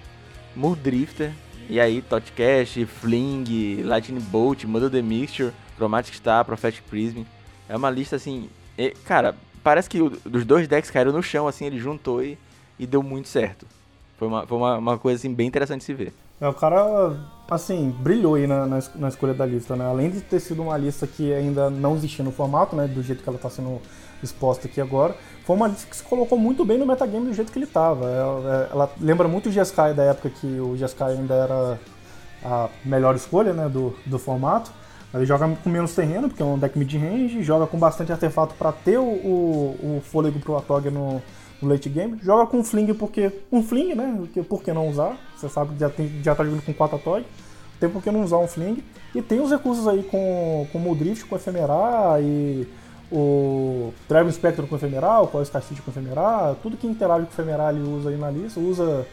[0.55, 1.33] Muldrifter,
[1.69, 7.23] e aí Totcash, Fling, Lightning Bolt, Mother the Mixture, Chromatic Star, Prophetic Prism.
[7.69, 8.49] É uma lista assim.
[8.77, 12.37] E, cara, parece que os dois decks caíram no chão, assim, ele juntou e,
[12.79, 13.67] e deu muito certo.
[14.19, 16.13] Foi, uma, foi uma, uma coisa assim, bem interessante de se ver.
[16.41, 17.17] É, o cara,
[17.51, 19.85] assim, brilhou aí na, na, na, escolha da lista, né?
[19.85, 22.89] Além de ter sido uma lista que ainda não existia no formato, né?
[22.89, 23.81] Do jeito que ela está sendo
[24.23, 27.51] exposta aqui agora, foi uma lista que se colocou muito bem no metagame do jeito
[27.51, 28.09] que ele estava.
[28.09, 31.79] Ela, é, ela, lembra muito o Jeskai da época que o Jeskai ainda era
[32.45, 33.69] a melhor escolha, né?
[33.69, 34.71] Do, do formato.
[35.13, 38.71] Ele joga com menos terreno, porque é um deck mid-range, joga com bastante artefato para
[38.71, 41.21] ter o, o, o fôlego pro Atog no,
[41.61, 42.17] no late game.
[42.23, 43.33] Joga com Fling porque.
[43.51, 44.15] Um Fling, né?
[44.19, 45.17] Porque, por que não usar?
[45.37, 47.25] Você sabe que já, tem, já tá jogando com 4 Atog.
[47.81, 48.85] Tem por que não usar um Fling.
[49.15, 52.69] E tem os recursos aí com, com o Drift, com Ephemerar e
[53.11, 57.70] o Dragon Spectre com Ephemeral, com o Scarcity com Ephemeral, tudo que interage com Ephemeral
[57.70, 58.61] ele usa aí na lista.
[58.61, 59.07] Usa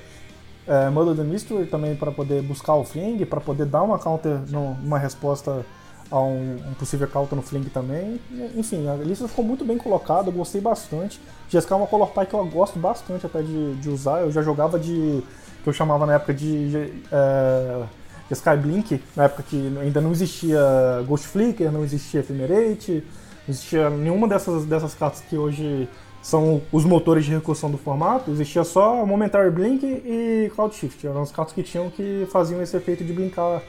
[0.67, 4.37] é, Mother the Mystery também para poder buscar o Fling, para poder dar uma counter,
[4.83, 5.65] uma resposta
[6.11, 8.19] a um, um, possível counter no Fling também.
[8.55, 11.19] Enfim, a lista ficou muito bem colocada, gostei bastante.
[11.49, 14.21] GSK é uma color pie que eu gosto bastante até de, de usar.
[14.21, 15.23] Eu já jogava de.
[15.63, 16.91] que eu chamava na época de.
[17.11, 17.83] É,
[18.29, 20.59] Sky Blink, na época que ainda não existia
[21.07, 23.01] Ghost Flicker, não existia Ephemerate,
[23.47, 25.87] existia nenhuma dessas, dessas cartas que hoje
[26.21, 31.07] são os motores de recursão do formato, existia só Momentary Blink e Cloud Shift.
[31.07, 33.61] Eram as cartas que tinham que faziam esse efeito de blinkar,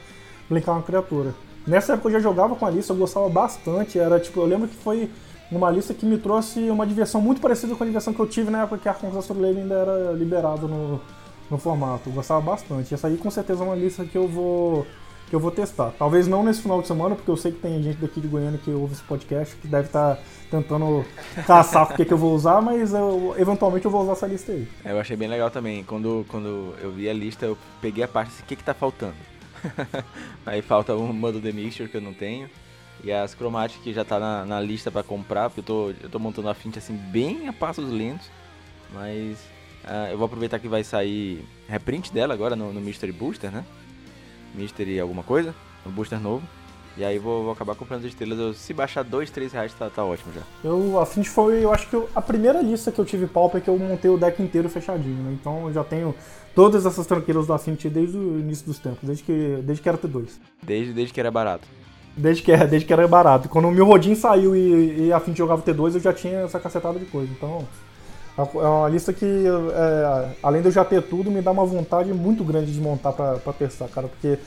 [0.49, 1.33] blinkar uma criatura.
[1.65, 3.99] Nessa época eu já jogava com a lista, eu gostava bastante.
[3.99, 5.09] Era tipo, eu lembro que foi
[5.51, 8.51] uma lista que me trouxe uma diversão muito parecida com a diversão que eu tive
[8.51, 10.99] na época que a Arkham Astrolabe ainda era liberado no,
[11.49, 12.09] no formato.
[12.09, 12.93] Eu gostava bastante.
[12.93, 14.85] Essa aí com certeza é uma lista que eu vou
[15.29, 15.93] que eu vou testar.
[15.97, 18.59] Talvez não nesse final de semana, porque eu sei que tem gente daqui de Goiânia
[18.63, 21.05] que ouve esse podcast que deve estar tá tentando
[21.45, 24.51] caçar o que, que eu vou usar, mas eu, eventualmente eu vou usar essa lista
[24.51, 24.67] aí.
[24.83, 25.83] É, eu achei bem legal também.
[25.83, 28.73] Quando, quando eu vi a lista, eu peguei a parte assim, o que, que tá
[28.73, 29.15] faltando?
[30.45, 32.49] Aí falta um Mundo The Mixture que eu não tenho.
[33.03, 36.09] E as Chromatic que já tá na, na lista para comprar, porque eu tô, eu
[36.09, 38.29] tô montando a Fint assim bem a passos lentos.
[38.93, 39.37] Mas
[39.85, 43.63] uh, eu vou aproveitar que vai sair reprint dela agora no, no Mystery Booster, né?
[44.53, 45.53] Mystery alguma coisa,
[45.85, 46.43] no Booster novo.
[46.97, 48.37] E aí vou, vou, acabar comprando as estrelas.
[48.37, 50.41] Eu, se baixar 2, 3 reais, tá, tá ótimo já.
[50.61, 53.57] Eu, a Fint foi, eu acho que eu, a primeira lista que eu tive palpa
[53.57, 55.31] é que eu montei o deck inteiro fechadinho, né?
[55.39, 56.13] Então eu já tenho
[56.53, 59.97] todas essas tranqueiras do Affinity desde o início dos tempos, desde que, desde que era
[59.97, 60.27] T2.
[60.61, 61.65] Desde, desde que era barato.
[62.17, 63.47] Desde que, desde que era barato.
[63.47, 66.59] Quando o meu Rodin saiu e, e a Affinity jogava T2, eu já tinha essa
[66.59, 67.31] cacetada de coisa.
[67.31, 67.65] Então,
[68.41, 72.13] é uma lista que, é, além de eu já ter tudo, me dá uma vontade
[72.13, 74.07] muito grande de montar pra testar, cara.
[74.07, 74.39] Porque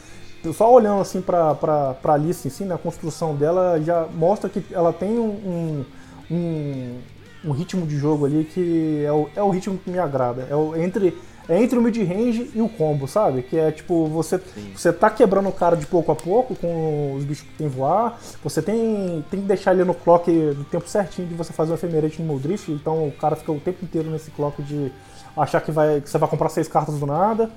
[0.52, 4.64] só olhando assim pra, pra lista em si, né, a construção dela já mostra que
[4.72, 5.84] ela tem um,
[6.30, 6.98] um,
[7.44, 10.46] um ritmo de jogo ali que é o, é o ritmo que me agrada.
[10.50, 11.16] É o, entre
[11.48, 13.42] é entre o mid-range e o combo, sabe?
[13.42, 14.40] Que é tipo, você,
[14.74, 18.18] você tá quebrando o cara de pouco a pouco com os bichos que tem voar,
[18.42, 21.74] você tem, tem que deixar ele no clock do tempo certinho de você fazer o
[21.74, 24.92] efemerate no drift, então o cara fica o tempo inteiro nesse clock de
[25.36, 27.50] achar que, vai, que você vai comprar seis cartas do nada.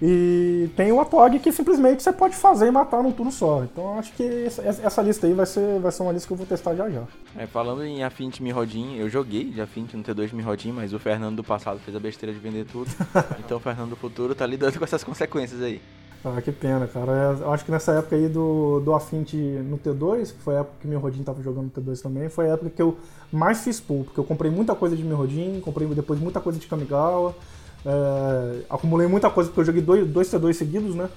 [0.00, 3.64] E tem o Atog que simplesmente você pode fazer e matar num turno só.
[3.64, 6.46] Então acho que essa, lista aí vai ser, vai ser uma lista que eu vou
[6.46, 7.02] testar já já.
[7.36, 11.36] É, falando em Affinity Mirodin, eu joguei de Affinity no T2 Mirodin, mas o Fernando
[11.36, 12.90] do passado fez a besteira de vender tudo.
[13.40, 15.80] então o Fernando do futuro tá lidando com essas consequências aí.
[16.24, 17.12] Ah, que pena, cara.
[17.12, 20.60] É, eu acho que nessa época aí do, do Affinity no T2, que foi a
[20.60, 22.98] época que meu Rodin tava jogando no T2 também, foi a época que eu
[23.32, 26.58] mais fiz pull, porque eu comprei muita coisa de meu Rodin, comprei depois muita coisa
[26.58, 27.34] de Kamigawa.
[27.84, 31.08] É, acumulei muita coisa porque eu joguei dois, dois C2 seguidos, né?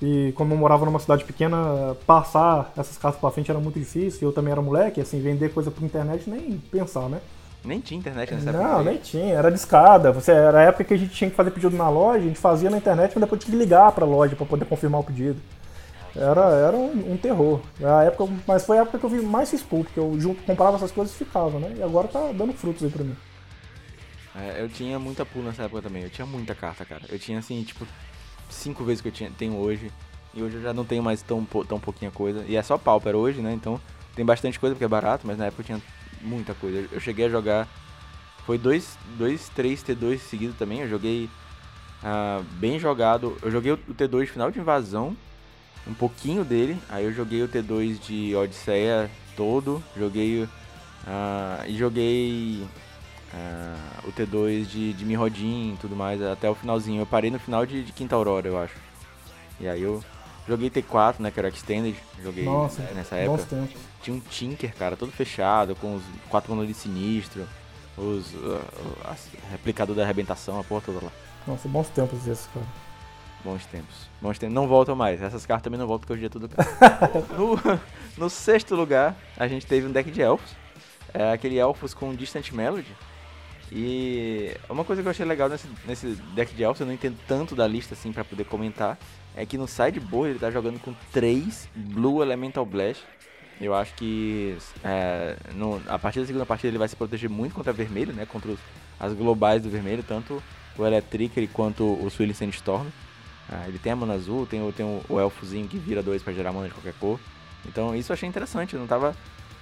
[0.00, 4.28] E como eu morava numa cidade pequena, passar essas cartas pra frente era muito difícil.
[4.28, 7.20] Eu também era moleque, assim, vender coisa por internet nem pensar, né?
[7.64, 8.64] Nem tinha internet nessa época.
[8.64, 10.12] Não, nem tinha, era discada.
[10.12, 12.38] Você, era a época que a gente tinha que fazer pedido na loja, a gente
[12.38, 15.40] fazia na internet, mas depois tinha que ligar pra loja para poder confirmar o pedido.
[16.14, 17.60] Era, era um, um, terror.
[17.82, 20.76] A época, mas foi a época que eu vi mais Cispool, porque eu junto, comprava
[20.76, 21.74] essas coisas e ficava, né?
[21.76, 23.16] E agora tá dando frutos aí pra mim.
[24.38, 26.02] É, eu tinha muita pool nessa época também.
[26.02, 27.02] Eu tinha muita carta, cara.
[27.08, 27.86] Eu tinha, assim, tipo,
[28.48, 29.90] cinco vezes que eu tinha, tenho hoje.
[30.34, 32.44] E hoje eu já não tenho mais tão, tão pouquinha coisa.
[32.46, 33.52] E é só Pauper hoje, né?
[33.52, 33.80] Então
[34.14, 35.82] tem bastante coisa porque é barato, mas na época eu tinha
[36.20, 36.88] muita coisa.
[36.92, 37.68] Eu cheguei a jogar.
[38.46, 40.80] Foi dois, dois três T2 seguidos também.
[40.80, 41.28] Eu joguei
[42.02, 43.36] uh, bem jogado.
[43.42, 45.16] Eu joguei o T2 final de invasão.
[45.86, 46.78] um pouquinho dele.
[46.88, 50.48] Aí eu joguei o T2 de Odisseia todo, joguei uh,
[51.66, 52.66] e joguei
[53.32, 57.02] uh, o T2 de, de Mirrodin e tudo mais até o finalzinho.
[57.02, 58.74] Eu parei no final de, de Quinta Aurora, eu acho.
[59.60, 60.02] E aí eu
[60.46, 63.68] joguei T4, né, que era Extended, joguei Nossa, nessa época.
[64.02, 67.46] Tinha um Tinker, cara, todo fechado, com os quatro monolitos sinistro,
[67.96, 68.60] os uh,
[69.50, 71.12] replicador da arrebentação, a porra toda lá.
[71.46, 72.66] Nossa, bons tempos esses, cara.
[73.44, 73.94] Bons tempos.
[74.20, 74.54] Bons tempos.
[74.54, 75.22] Não voltam mais.
[75.22, 76.48] Essas cartas também não voltam porque hoje é tudo
[77.36, 77.80] no,
[78.16, 80.56] no sexto lugar, a gente teve um deck de elfos.
[81.14, 82.94] É aquele elfos com Distant Melody.
[83.70, 87.18] E uma coisa que eu achei legal nesse, nesse deck de elfos, eu não entendo
[87.26, 88.98] tanto da lista assim para poder comentar,
[89.36, 93.02] é que no sideboard ele tá jogando com 3 Blue Elemental Blast.
[93.60, 97.54] Eu acho que é, no, a partir da segunda partida ele vai se proteger muito
[97.54, 98.24] contra vermelho, né?
[98.24, 98.58] Contra os,
[98.98, 100.42] as globais do vermelho, tanto
[100.76, 102.86] o Electric quanto o Swilling Sandstorm.
[103.50, 106.22] Ah, ele tem a mana azul, tem, o, tem o, o elfozinho que vira dois
[106.22, 107.18] para gerar mana de qualquer cor.
[107.66, 109.16] Então isso eu achei interessante, eu não tava.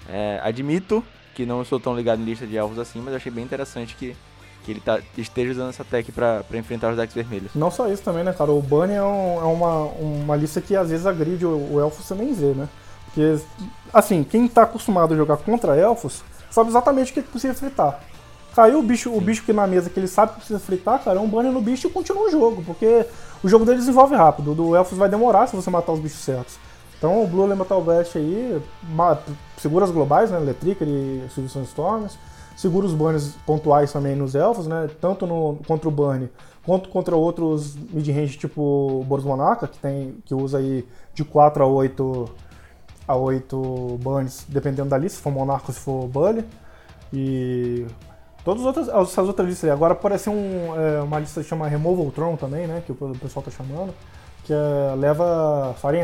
[0.08, 1.02] É, admito
[1.36, 3.94] que não sou tão ligado em lista de elfos assim, mas eu achei bem interessante
[3.94, 4.16] que,
[4.64, 7.52] que ele tá, esteja usando essa tech pra, pra enfrentar os decks vermelhos.
[7.54, 8.50] Não só isso também, né, cara?
[8.50, 12.02] O Bunny é, um, é uma, uma lista que às vezes agride o, o elfo
[12.02, 12.66] sem nem ver, né?
[13.04, 13.38] Porque,
[13.92, 18.00] assim, quem tá acostumado a jogar contra elfos sabe exatamente o que precisa fritar.
[18.54, 21.18] Caiu o bicho, o bicho aqui na mesa que ele sabe que precisa fritar, cara,
[21.18, 23.04] é um banner no bicho e continua o jogo, porque
[23.44, 24.52] o jogo dele desenvolve rápido.
[24.52, 26.58] O do Elfos vai demorar se você matar os bichos certos.
[26.98, 28.62] Então o Blue Elemental Blast aí
[29.56, 30.38] segura as globais, né?
[30.38, 32.18] Electric e Silvio Storms.
[32.56, 34.88] Segura os banners pontuais também nos elfos, né?
[35.00, 36.28] Tanto no, contra o Burn
[36.64, 41.66] quanto contra outros mid-range tipo Boros Monarca, que, tem, que usa aí de 4 a
[41.66, 42.28] 8
[43.06, 46.44] a 8 bans, dependendo da lista, se for Monarca ou se for Bully.
[47.12, 47.86] E
[48.46, 49.74] Todas as outras, essas outras listas aí.
[49.74, 52.80] Agora apareceu um, é, uma lista que chama Removal Tron também, né?
[52.86, 53.92] Que o pessoal tá chamando.
[54.46, 55.98] Que é, leva Fire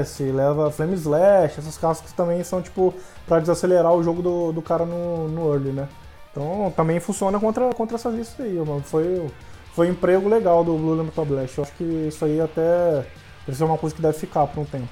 [0.00, 2.94] Ice, leva Flame Slash, essas que também são tipo
[3.26, 5.88] pra desacelerar o jogo do, do cara no, no early, né?
[6.30, 8.82] Então também funciona contra, contra essas listas aí, mano.
[8.84, 9.28] Foi,
[9.74, 11.58] foi um emprego legal do Blue Elemental Blast.
[11.58, 13.04] Eu acho que isso aí até
[13.44, 14.88] deve ser uma coisa que deve ficar por um tempo.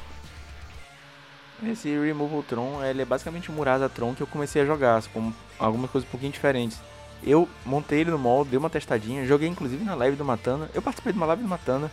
[1.64, 5.32] Esse Removal Tron, ele é basicamente um Murasa Tron que eu comecei a jogar, com
[5.58, 6.80] algumas coisas um pouquinho diferentes.
[7.22, 10.68] Eu montei ele no molde, dei uma testadinha, joguei inclusive na live do Matana.
[10.74, 11.90] Eu participei de uma live do Matana,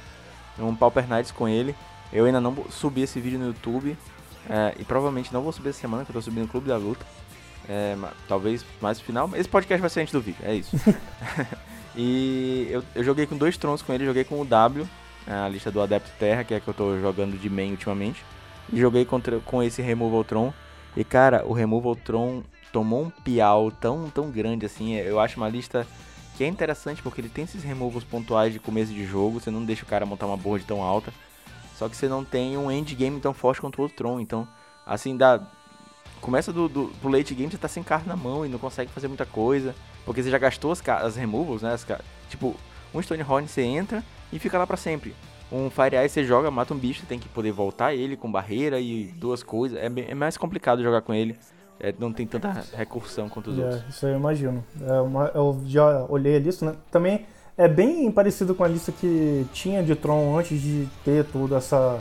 [0.59, 1.75] um Pauper Nights com ele.
[2.11, 3.97] Eu ainda não subi esse vídeo no YouTube.
[4.49, 6.77] É, e provavelmente não vou subir essa semana, que eu tô subindo no Clube da
[6.77, 7.05] Luta.
[7.67, 9.29] É, talvez mais no final.
[9.35, 10.75] Esse podcast vai ser antes do vídeo, é isso.
[11.95, 14.87] e eu, eu, joguei com dois trons com ele, joguei com o W,
[15.25, 18.23] a lista do Adepto Terra, que é que eu tô jogando de main ultimamente.
[18.71, 20.53] E joguei contra, com esse Removal Tron.
[20.95, 24.95] E cara, o Removal Tron tomou um piau tão, tão grande assim.
[24.95, 25.87] Eu acho uma lista
[26.35, 29.39] que é interessante porque ele tem esses removals pontuais de começo de jogo.
[29.39, 31.13] Você não deixa o cara montar uma board tão alta.
[31.75, 34.19] Só que você não tem um endgame tão forte quanto o Tron.
[34.19, 34.47] Então,
[34.85, 35.41] assim, dá.
[36.21, 38.91] Começa do, do pro late game, você tá sem carta na mão e não consegue
[38.91, 39.75] fazer muita coisa.
[40.05, 41.73] Porque você já gastou as, as removals, né?
[41.73, 41.85] As,
[42.29, 42.55] tipo,
[42.93, 45.13] um Stonehorn você entra e fica lá para sempre.
[45.51, 48.79] Um Fire Ice você joga, mata um bicho, tem que poder voltar ele com barreira
[48.79, 49.77] e duas coisas.
[49.77, 51.37] É, é mais complicado jogar com ele
[51.79, 53.83] é, não tem tanta recursão quanto os é, outros.
[53.89, 54.63] Isso eu imagino.
[54.81, 56.75] É uma, eu já olhei a lista, né?
[56.91, 57.25] Também
[57.57, 61.99] é bem parecido com a lista que tinha de Tron antes de ter todo essa,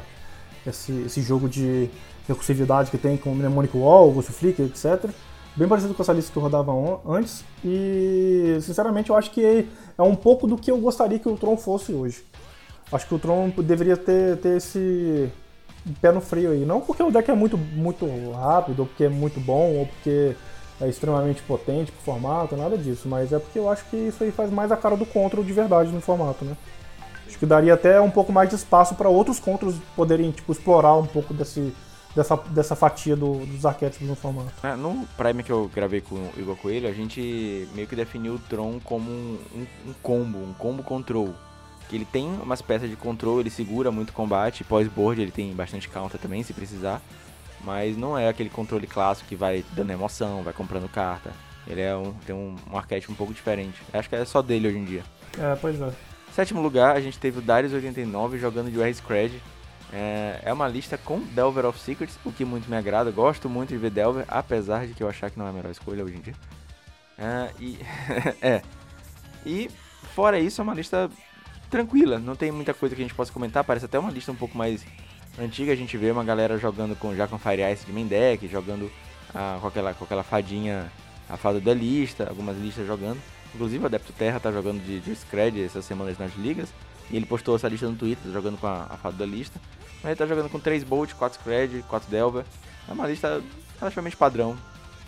[0.67, 1.91] esse, esse jogo de
[2.27, 5.11] recursividade que tem com Mnemonic Wall, Ghost Flicker, etc.
[5.55, 6.73] Bem parecido com essa lista que eu rodava
[7.07, 7.45] antes.
[7.65, 11.57] E, sinceramente, eu acho que é um pouco do que eu gostaria que o Tron
[11.57, 12.25] fosse hoje.
[12.91, 15.31] Acho que o Tron deveria ter, ter esse,
[16.01, 16.65] pé no freio aí.
[16.65, 20.35] Não porque o deck é muito, muito rápido, ou porque é muito bom, ou porque
[20.81, 23.09] é extremamente potente pro formato, nada disso.
[23.09, 25.53] Mas é porque eu acho que isso aí faz mais a cara do control de
[25.53, 26.57] verdade no formato, né?
[27.27, 30.97] Acho que daria até um pouco mais de espaço para outros controls poderem tipo, explorar
[30.97, 31.73] um pouco desse,
[32.15, 34.53] dessa, dessa fatia do, dos arquétipos no formato.
[34.63, 38.35] É, no Prime que eu gravei com o Igor Coelho, a gente meio que definiu
[38.35, 41.35] o Tron como um, um, um combo, um combo control
[41.97, 46.21] ele tem umas peças de controle, ele segura muito combate, pós-board ele tem bastante counter
[46.21, 47.01] também, se precisar.
[47.65, 51.33] Mas não é aquele controle clássico que vai dando emoção, vai comprando carta.
[51.67, 53.81] Ele é um, tem um, um arquétipo um pouco diferente.
[53.93, 55.05] Acho que é só dele hoje em dia.
[55.39, 55.93] É, pois é.
[56.33, 59.41] Sétimo lugar, a gente teve o Darius89 jogando de UR Scred.
[59.93, 63.11] É, é uma lista com Delver of Secrets, o que muito me agrada.
[63.11, 65.71] Gosto muito de ver Delver, apesar de que eu achar que não é a melhor
[65.71, 66.35] escolha hoje em dia.
[67.19, 67.79] É, e,
[68.41, 68.63] é.
[69.45, 69.71] E
[70.15, 71.11] fora isso, é uma lista
[71.73, 74.37] tranquila, não tem muita coisa que a gente possa comentar, parece até uma lista um
[74.37, 74.85] pouco mais
[75.39, 78.47] antiga, a gente vê uma galera jogando com, já com Fire Ice de main deck,
[78.47, 78.93] jogando
[79.35, 80.93] ah, com, aquela, com aquela fadinha,
[81.31, 83.19] a fada da lista, algumas listas jogando,
[83.55, 86.69] inclusive o Adepto Terra tá jogando de, de Scred essas semanas nas ligas,
[87.11, 89.59] E ele postou essa lista no Twitter, jogando com a, a fada da lista.
[90.03, 92.45] Mas ele tá jogando com 3 Bolt, 4 Scred, 4 Delver.
[92.87, 93.43] É uma lista
[93.79, 94.59] relativamente padrão.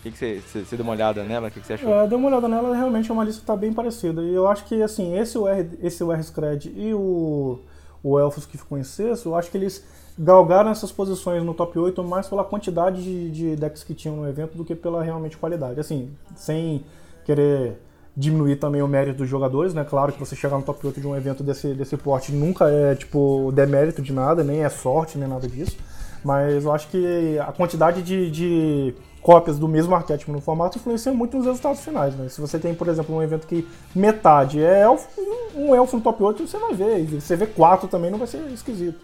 [0.05, 1.49] O que, você, você, deu uma olhada nela?
[1.49, 1.95] O que, que você achou?
[1.95, 4.21] É, dei uma olhada nela, realmente é uma lista que tá bem parecida.
[4.21, 7.61] E eu acho que, assim, esse o R, esse o R Scred e o,
[8.03, 9.83] o Elfos que ficou em sexto, eu acho que eles
[10.19, 14.29] galgaram essas posições no top 8 mais pela quantidade de, de decks que tinham no
[14.29, 15.81] evento do que pela realmente qualidade.
[15.81, 16.85] Assim, sem
[17.25, 17.79] querer
[18.15, 19.85] diminuir também o mérito dos jogadores, né?
[19.85, 22.95] Claro que você chegar no top 8 de um evento desse, desse porte nunca é,
[22.95, 25.77] tipo, demérito de nada, nem é sorte, nem nada disso.
[26.23, 28.95] Mas eu acho que a quantidade de, de
[29.25, 32.29] cópias do mesmo arquétipo no formato influencia muito nos resultados finais, né?
[32.29, 35.09] Se você tem, por exemplo, um evento que metade é elfo,
[35.57, 36.99] um elfo no top 8 você vai ver.
[37.01, 39.01] E você vê quatro também não vai ser esquisito.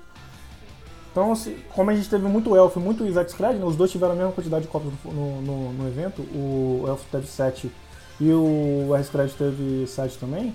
[1.10, 3.90] Então, assim, como a gente teve muito elfo e muito Isaac Scred, né, os dois
[3.90, 7.72] tiveram a mesma quantidade de cópias no, no, no evento, o elfo teve 7
[8.20, 10.54] e o R-Scred teve 7 também,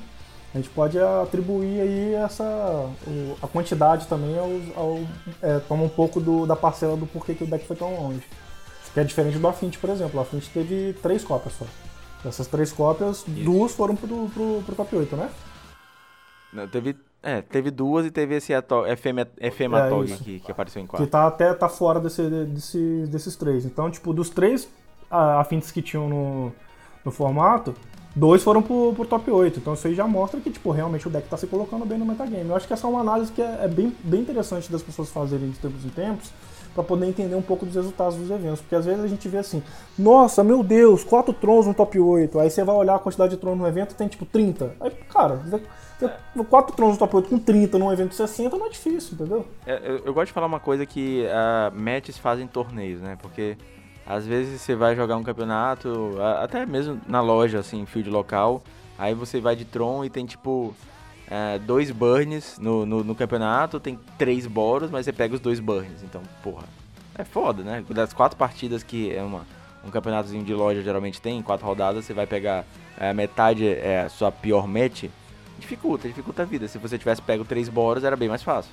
[0.53, 2.87] a gente pode atribuir aí essa
[3.41, 4.99] a quantidade também ao, ao
[5.41, 8.23] é, toma um pouco do, da parcela do porquê que o deck foi tão longe.
[8.95, 10.17] Que é diferente do Affinity, por exemplo.
[10.17, 11.65] O Affinity teve três cópias só.
[12.23, 13.43] Dessas três cópias, Isso.
[13.43, 15.29] duas foram pro, pro, pro top 8, né?
[16.53, 21.05] Não, teve é, teve duas e teve esse Efematog é, que, que apareceu em quatro.
[21.05, 23.65] Que tá até tá fora desse, desse, desses três.
[23.65, 24.69] Então, tipo, dos três
[25.11, 26.53] afins que tinham no,
[27.03, 27.75] no formato,
[28.15, 29.59] dois foram pro, pro top 8.
[29.59, 32.05] Então isso aí já mostra que, tipo, realmente o deck tá se colocando bem no
[32.05, 32.47] metagame.
[32.47, 35.09] Eu acho que essa é uma análise que é, é bem, bem interessante das pessoas
[35.09, 36.31] fazerem de tempos em tempos
[36.75, 38.59] para poder entender um pouco dos resultados dos eventos.
[38.59, 39.63] Porque às vezes a gente vê assim,
[39.97, 42.37] nossa, meu Deus, quatro trons no top 8.
[42.37, 44.75] Aí você vai olhar a quantidade de trons no evento tem tipo 30.
[44.81, 45.41] Aí, cara,
[46.49, 49.45] quatro trons no top 8 com 30 num evento de 60 não é difícil, entendeu?
[49.65, 53.17] É, eu, eu, gosto de falar uma coisa que uh, matches fazem torneios, né?
[53.21, 53.57] Porque
[54.05, 56.11] às vezes você vai jogar um campeonato,
[56.41, 58.61] até mesmo na loja, assim, field local,
[58.99, 60.75] aí você vai de Tron e tem tipo
[61.29, 65.59] é, dois burns no, no, no, campeonato, tem três boros, mas você pega os dois
[65.59, 66.03] burns.
[66.03, 66.65] Então, porra,
[67.17, 67.83] é foda, né?
[67.89, 69.45] Das quatro partidas que é uma,
[69.85, 72.65] um campeonatozinho de loja geralmente tem, quatro rodadas, você vai pegar
[72.97, 75.05] é, metade, é a sua pior match,
[75.57, 76.67] dificulta, dificulta a vida.
[76.67, 78.71] Se você tivesse pego três boros, era bem mais fácil.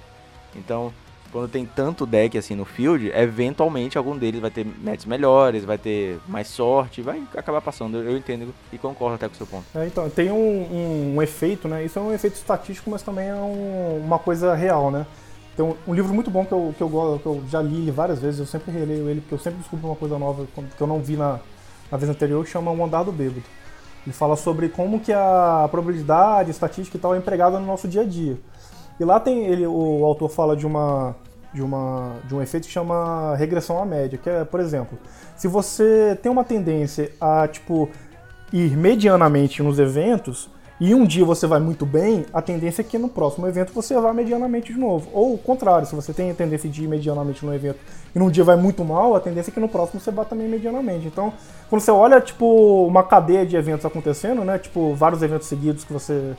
[0.54, 0.92] Então,
[1.32, 5.78] quando tem tanto deck assim no field, eventualmente algum deles vai ter matches melhores, vai
[5.78, 7.96] ter mais sorte, vai acabar passando.
[7.96, 9.64] Eu entendo e concordo até com o seu ponto.
[9.74, 11.82] É, então, tem um, um, um, efeito, né?
[11.84, 15.06] Isso é um efeito estatístico, mas também é um, uma coisa real, né?
[15.56, 18.20] Tem um, um, livro muito bom que eu, que, eu, que eu já li várias
[18.20, 21.00] vezes, eu sempre releio ele, porque eu sempre descubro uma coisa nova que eu não
[21.00, 21.40] vi na,
[21.90, 23.42] na vez anterior, chama O Andar do Bêbado.
[24.06, 28.02] Ele fala sobre como que a probabilidade, estatística e tal é empregada no nosso dia
[28.02, 28.36] a dia.
[28.98, 31.14] E lá tem ele, o autor fala de uma
[31.52, 34.98] de uma de um efeito que chama regressão à média, que é, por exemplo,
[35.36, 37.88] se você tem uma tendência a tipo
[38.52, 42.98] ir medianamente nos eventos e um dia você vai muito bem, a tendência é que
[42.98, 45.08] no próximo evento você vá medianamente de novo.
[45.12, 47.78] Ou o contrário, se você tem a tendência de ir medianamente no evento
[48.12, 50.48] e num dia vai muito mal, a tendência é que no próximo você vá também
[50.48, 51.06] medianamente.
[51.06, 51.32] Então,
[51.70, 55.92] quando você olha tipo uma cadeia de eventos acontecendo, né, tipo vários eventos seguidos que
[55.92, 56.34] você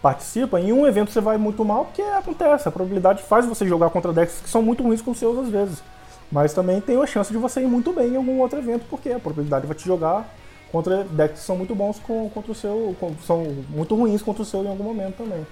[0.00, 3.90] participa, em um evento você vai muito mal, porque acontece, a probabilidade faz você jogar
[3.90, 5.82] contra decks que são muito ruins com seus às vezes.
[6.30, 9.10] Mas também tem a chance de você ir muito bem em algum outro evento, porque
[9.10, 10.28] a probabilidade vai te jogar
[10.70, 12.94] contra decks que são muito bons com, contra o seu.
[13.00, 15.46] Com, são muito ruins contra o seu em algum momento também.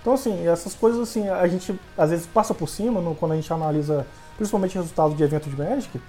[0.00, 3.36] Então assim, essas coisas assim, a gente às vezes passa por cima no, quando a
[3.36, 6.00] gente analisa principalmente resultados de eventos de Magic,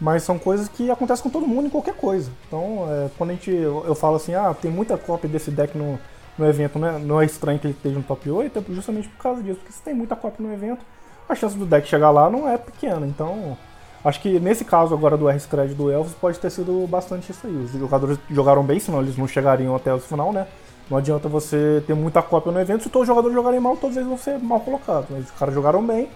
[0.00, 2.30] mas são coisas que acontecem com todo mundo em qualquer coisa.
[2.46, 5.78] Então, é, quando a gente eu, eu falo assim, ah, tem muita cópia desse deck
[5.78, 5.98] no,
[6.40, 6.98] no evento né?
[6.98, 9.58] não é estranho que ele esteja no top 8, é justamente por causa disso.
[9.58, 10.84] Porque se tem muita cópia no evento,
[11.28, 13.06] a chance do deck chegar lá não é pequena.
[13.06, 13.56] Então,
[14.04, 17.54] acho que nesse caso agora do R-Scred do Elvis pode ter sido bastante isso aí.
[17.54, 20.46] Os jogadores jogaram bem, senão eles não chegariam até o final, né?
[20.90, 23.96] Não adianta você ter muita cópia no evento, se todos os jogadores jogarem mal, todos
[23.96, 25.08] eles vão ser mal colocados.
[25.08, 26.08] Mas os caras jogaram bem,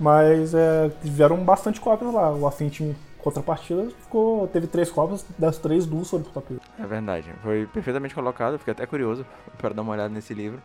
[0.00, 2.32] mas é, tiveram bastante cópias lá.
[2.32, 7.32] O Affinity contrapartida, ficou, teve três copas, das três, duas foram pro top É verdade,
[7.42, 9.26] foi perfeitamente colocado, fiquei até curioso
[9.58, 10.60] para dar uma olhada nesse livro.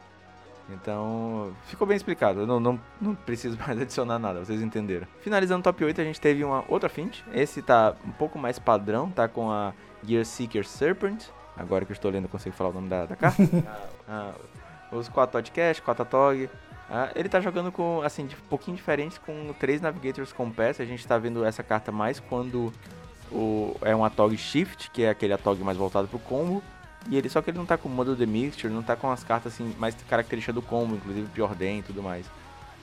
[0.69, 5.07] Então, ficou bem explicado, eu não, não, não preciso mais adicionar nada, vocês entenderam.
[5.19, 8.59] Finalizando o top 8, a gente teve uma outra fint, esse tá um pouco mais
[8.59, 9.73] padrão, tá com a
[10.03, 11.25] Gear Seeker Serpent,
[11.57, 13.43] agora que eu estou lendo eu consigo falar o nome da, da carta.
[14.07, 14.33] ah,
[14.91, 16.49] os 4 Todcast, 4 Tog,
[16.95, 20.79] ah, ele tá jogando com, assim, de um pouquinho diferente com três Navigators com Pass.
[20.79, 22.71] A gente tá vendo essa carta mais quando
[23.31, 26.61] o, é um Atog Shift, que é aquele Atog mais voltado pro combo.
[27.09, 29.09] E ele, só que ele não tá com o Model The Mixture, não tá com
[29.09, 32.27] as cartas assim, mais características do combo, inclusive Piorden e tudo mais.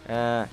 [0.09, 0.49] É,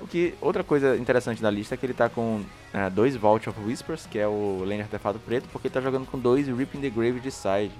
[0.00, 2.42] o que, outra coisa interessante da lista é que ele tá com
[2.72, 6.06] é, dois Vault of Whispers, que é o Lane Artefato Preto, porque ele tá jogando
[6.06, 7.72] com dois Ripping the Grave de side.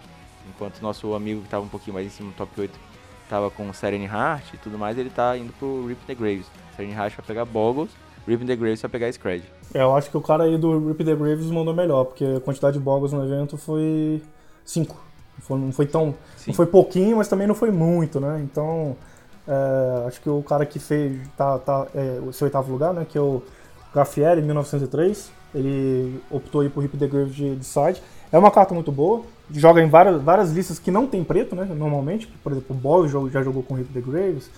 [0.47, 2.92] Enquanto nosso amigo que tava um pouquinho mais em cima do top 8
[3.33, 6.45] tava com Serene Heart e tudo mais, ele tá indo pro Rip the Graves.
[6.77, 7.91] Serene Heart vai pegar Boggles,
[8.29, 9.43] Rip the Graves vai pegar Scred.
[9.73, 12.41] É, eu acho que o cara aí do Rip the Graves mandou melhor, porque a
[12.41, 14.23] quantidade de Boggles no evento foi
[14.67, 15.13] 5.
[15.49, 16.15] Não foi tão.
[16.37, 16.51] Sim.
[16.51, 18.41] Não foi pouquinho, mas também não foi muito, né?
[18.45, 18.97] Então.
[19.49, 21.19] É, acho que o cara que fez.
[21.37, 23.07] tá, tá é, o seu oitavo lugar, né?
[23.09, 23.43] Que é o
[23.95, 25.33] Gaffieri, em 1903.
[25.55, 28.01] Ele optou aí por Rip the Graves de, de side.
[28.33, 29.23] É uma carta muito boa.
[29.51, 31.65] Joga em várias, várias listas que não tem preto, né?
[31.65, 32.27] Normalmente.
[32.27, 34.51] Por exemplo, o Boy já jogou com Rip the Graves.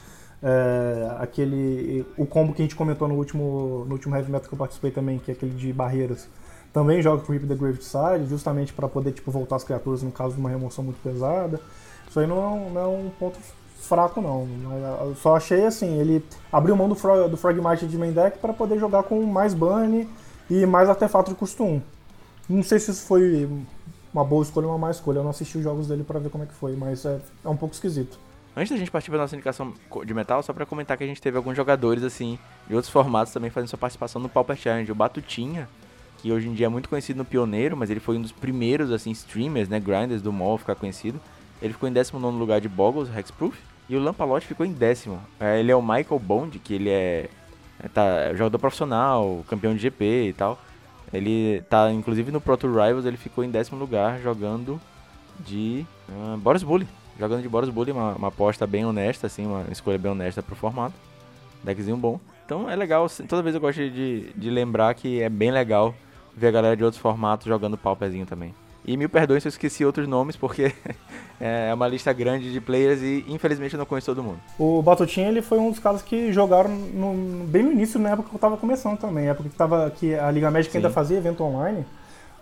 [0.43, 2.07] É, aquele.
[2.17, 4.91] O combo que a gente comentou no último, no último Heavy Metal que eu participei
[4.91, 6.29] também, que é aquele de barreiras
[6.75, 10.11] também joga com Rip the Grave Side, justamente para poder tipo, voltar as criaturas no
[10.11, 11.61] caso de uma remoção muito pesada.
[12.11, 13.39] Isso aí não é um, não é um ponto
[13.79, 14.49] fraco, não.
[15.01, 18.53] Eu só achei assim, ele abriu mão do, Frog, do Fragmite de main deck para
[18.53, 20.09] poder jogar com mais burn
[20.51, 21.81] e mais artefato de custo 1.
[22.49, 23.49] Não sei se isso foi
[24.13, 25.19] uma boa escolha ou uma má escolha.
[25.19, 27.49] Eu não assisti os jogos dele para ver como é que foi, mas é, é
[27.49, 28.19] um pouco esquisito.
[28.57, 29.73] Antes da gente partir para nossa indicação
[30.05, 32.39] de metal, só para comentar que a gente teve alguns jogadores assim
[32.69, 34.91] de outros formatos também fazendo sua participação no Pauper Challenge.
[34.93, 35.69] O Batutinha
[36.25, 38.91] que hoje em dia é muito conhecido no Pioneiro, mas ele foi um dos primeiros
[38.91, 41.21] assim streamers, né, grinders do mall ficar conhecido.
[41.61, 43.55] Ele ficou em 19 lugar de Boggles, Hexproof,
[43.91, 45.21] e o Lampalote ficou em décimo.
[45.39, 47.29] É, ele é o Michael Bond, que ele é,
[47.79, 50.59] é tá, é jogador profissional, campeão de GP e tal.
[51.17, 54.81] Ele tá, inclusive no Proto Rivals, ele ficou em décimo lugar jogando
[55.41, 56.87] de uh, Boris Bully.
[57.19, 60.57] Jogando de Boris Bully, uma, uma aposta bem honesta, assim, uma escolha bem honesta pro
[60.57, 60.95] formato.
[61.63, 62.21] Deckzinho bom.
[62.45, 65.95] Então é legal, toda vez eu gosto de, de lembrar que é bem legal
[66.37, 68.55] ver a galera de outros formatos jogando pauperzinho também.
[68.85, 70.73] E me perdoem se eu esqueci outros nomes, porque
[71.41, 74.39] é uma lista grande de players e infelizmente eu não conheço todo mundo.
[74.59, 78.29] O Batutinha ele foi um dos caras que jogaram no, bem no início, na época
[78.29, 81.43] que eu estava começando também, época que, tava, que a Liga Médica ainda fazia evento
[81.43, 81.85] online.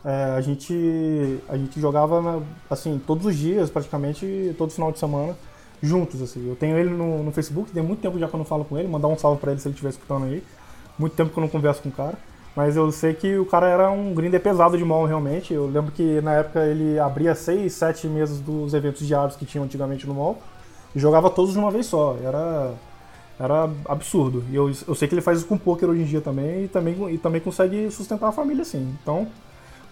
[0.05, 5.37] É, a, gente, a gente jogava assim, todos os dias, praticamente, todo final de semana,
[5.81, 6.21] juntos.
[6.21, 6.49] Assim.
[6.49, 8.77] Eu tenho ele no, no Facebook, tem muito tempo já que eu não falo com
[8.77, 10.43] ele, mandar um salve para ele se ele estiver escutando aí.
[10.99, 12.19] Muito tempo que eu não converso com o cara.
[12.55, 15.55] Mas eu sei que o cara era um grinder pesado de mão, realmente.
[15.55, 19.65] Eu lembro que na época ele abria seis, sete meses dos eventos diários que tinham
[19.65, 20.39] antigamente no mall
[20.95, 22.17] e jogava todos de uma vez só.
[22.23, 22.75] Era,
[23.41, 24.45] era absurdo.
[24.51, 26.69] E eu, eu sei que ele faz isso com poker hoje em dia também e
[26.69, 28.95] também, e também consegue sustentar a família assim.
[29.03, 29.27] Então,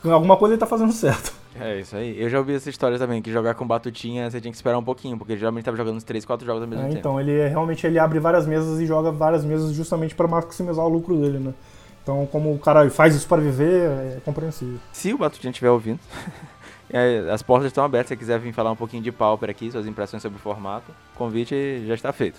[0.04, 1.32] alguma coisa ele tá fazendo certo.
[1.58, 2.20] É isso aí.
[2.20, 4.84] Eu já ouvi essa história também, que jogar com batutinha você tinha que esperar um
[4.84, 6.98] pouquinho, porque ele geralmente tava jogando uns 3, 4 jogos ao mesmo é, tempo.
[6.98, 10.88] Então, ele realmente ele abre várias mesas e joga várias mesas justamente para maximizar o
[10.88, 11.54] lucro dele, né?
[12.02, 14.78] Então, como o cara faz isso para viver, é compreensível.
[14.92, 16.00] Se o Batutinha estiver ouvindo,
[16.90, 18.08] é, as portas estão abertas.
[18.08, 20.90] Se você quiser vir falar um pouquinho de Pauper aqui, suas impressões sobre o formato,
[21.14, 22.38] o convite já está feito.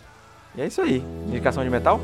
[0.55, 1.03] E é isso aí.
[1.28, 1.99] Indicação de metal?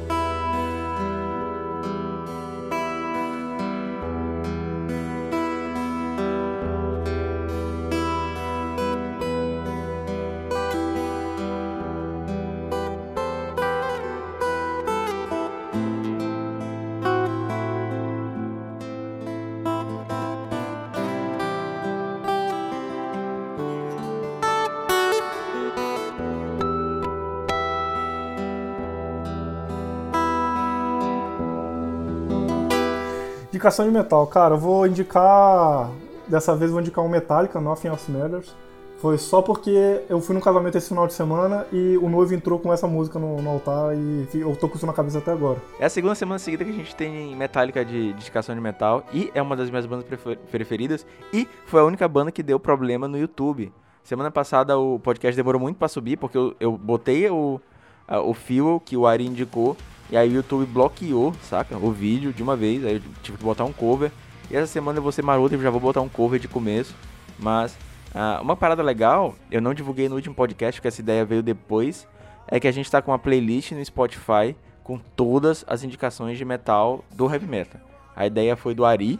[33.57, 34.27] Indicação de metal.
[34.27, 35.89] Cara, eu vou indicar.
[36.27, 38.53] Dessa vez vou indicar um Metallica, Nothing Else Matters.
[39.01, 42.59] Foi só porque eu fui no casamento esse final de semana e o noivo entrou
[42.59, 45.59] com essa música no, no, altar e eu tô com isso na cabeça até agora.
[45.79, 49.03] É a segunda semana seguida que a gente tem Metallica de, de indicação de metal
[49.11, 50.05] e é uma das minhas bandas
[50.51, 53.71] preferidas e foi a única banda que deu problema no YouTube.
[54.03, 57.59] Semana passada o podcast demorou muito para subir porque eu, eu botei o,
[58.07, 59.75] a, o fio que o Ari indicou
[60.09, 61.77] e aí o YouTube bloqueou, saca?
[61.77, 62.85] O vídeo de uma vez.
[62.85, 64.11] Aí eu tive que botar um cover.
[64.49, 66.95] E essa semana eu vou ser maroto e já vou botar um cover de começo.
[67.37, 67.73] Mas
[68.15, 72.07] uh, uma parada legal, eu não divulguei no último podcast, porque essa ideia veio depois.
[72.47, 76.45] É que a gente tá com uma playlist no Spotify com todas as indicações de
[76.45, 77.81] metal do heavy metal.
[78.15, 79.19] A ideia foi do Ari,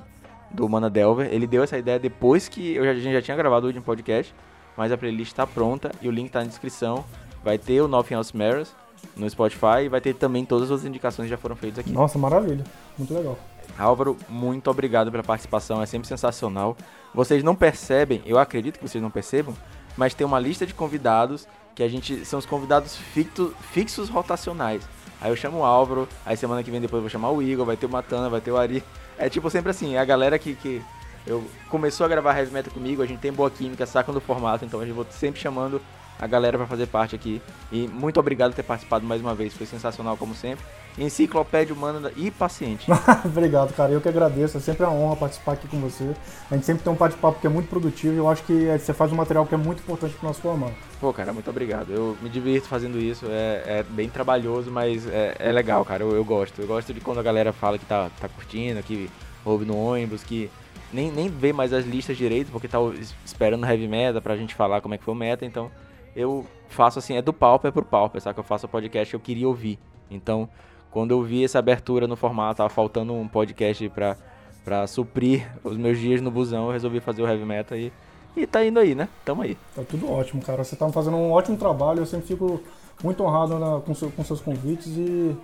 [0.50, 1.28] do Mana Delver.
[1.30, 3.84] Ele deu essa ideia depois que eu já, a gente já tinha gravado o último
[3.84, 4.34] podcast.
[4.78, 7.04] Mas a playlist está pronta e o link está na descrição.
[7.44, 8.74] Vai ter o Nothing Else Matters
[9.16, 11.91] no Spotify e vai ter também todas as indicações que já foram feitas aqui.
[11.91, 12.64] Nossa, maravilha.
[12.97, 13.38] Muito legal.
[13.78, 16.76] Álvaro, muito obrigado pela participação, é sempre sensacional.
[17.14, 19.55] Vocês não percebem, eu acredito que vocês não percebam,
[19.95, 24.82] mas tem uma lista de convidados que a gente são os convidados fixos, fixos rotacionais.
[25.22, 27.66] Aí eu chamo o Álvaro, aí semana que vem depois eu vou chamar o Igor,
[27.66, 28.84] vai ter o Matana, vai ter o Ari.
[29.18, 30.82] É tipo sempre assim, é a galera que, que
[31.26, 34.64] eu começou a gravar Heavy Metal comigo, a gente tem boa química, sacam do formato,
[34.64, 35.82] então a gente vou sempre chamando
[36.20, 37.41] a galera para fazer parte aqui.
[37.72, 40.65] E muito obrigado por ter participado mais uma vez, foi sensacional como sempre.
[40.97, 42.88] Enciclopédia Humana e Paciente.
[43.24, 43.91] obrigado, cara.
[43.91, 44.57] Eu que agradeço.
[44.57, 46.15] É sempre uma honra participar aqui com você.
[46.49, 48.80] A gente sempre tem um bate-papo que é muito produtivo e eu acho que é,
[48.80, 50.74] você faz um material que é muito importante para nosso formando.
[50.99, 51.91] Pô, cara, muito obrigado.
[51.91, 53.28] Eu me divirto fazendo isso.
[53.30, 56.03] É, é bem trabalhoso, mas é, é legal, cara.
[56.03, 56.59] Eu, eu, gosto.
[56.59, 59.07] Eu gosto de quando a galera fala que tá, tá curtindo, que
[59.45, 60.49] ouve no ônibus, que
[60.91, 62.80] nem, nem vê mais as listas direito, porque tá
[63.24, 65.70] esperando heavy meta pra gente falar como é que foi o meta, então
[66.18, 68.34] eu faço assim, é do palco, é pro palco, sabe?
[68.34, 69.78] Que eu faço o podcast que eu queria ouvir.
[70.09, 70.49] Então,
[70.89, 74.18] quando eu vi essa abertura no formato, tava faltando um podcast pra,
[74.65, 77.93] pra suprir os meus dias no busão, eu resolvi fazer o heavy metal e,
[78.36, 79.07] e tá indo aí, né?
[79.24, 79.55] Tamo aí.
[79.76, 80.63] Tá tudo ótimo, cara.
[80.63, 82.63] Você tá fazendo um ótimo trabalho, eu sempre fico
[83.03, 85.38] muito honrado na, com, seu, com seus convites e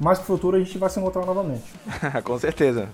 [0.00, 1.72] mais pro futuro a gente vai se encontrar novamente.
[2.24, 2.88] com certeza.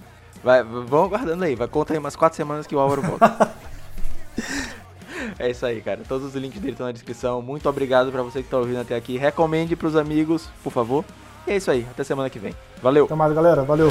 [0.45, 3.55] Vai, vão aguardando aí, vai contar aí umas quatro semanas que o Álvaro volta.
[5.39, 6.01] É isso aí, cara.
[6.09, 7.43] Todos os links dele estão na descrição.
[7.43, 9.17] Muito obrigado para você que tá ouvindo até aqui.
[9.17, 11.05] Recomende pros amigos, por favor.
[11.47, 11.87] E é isso aí.
[11.91, 12.55] Até semana que vem.
[12.83, 13.07] Valeu.
[13.07, 13.63] Até mais, galera.
[13.63, 13.91] Valeu.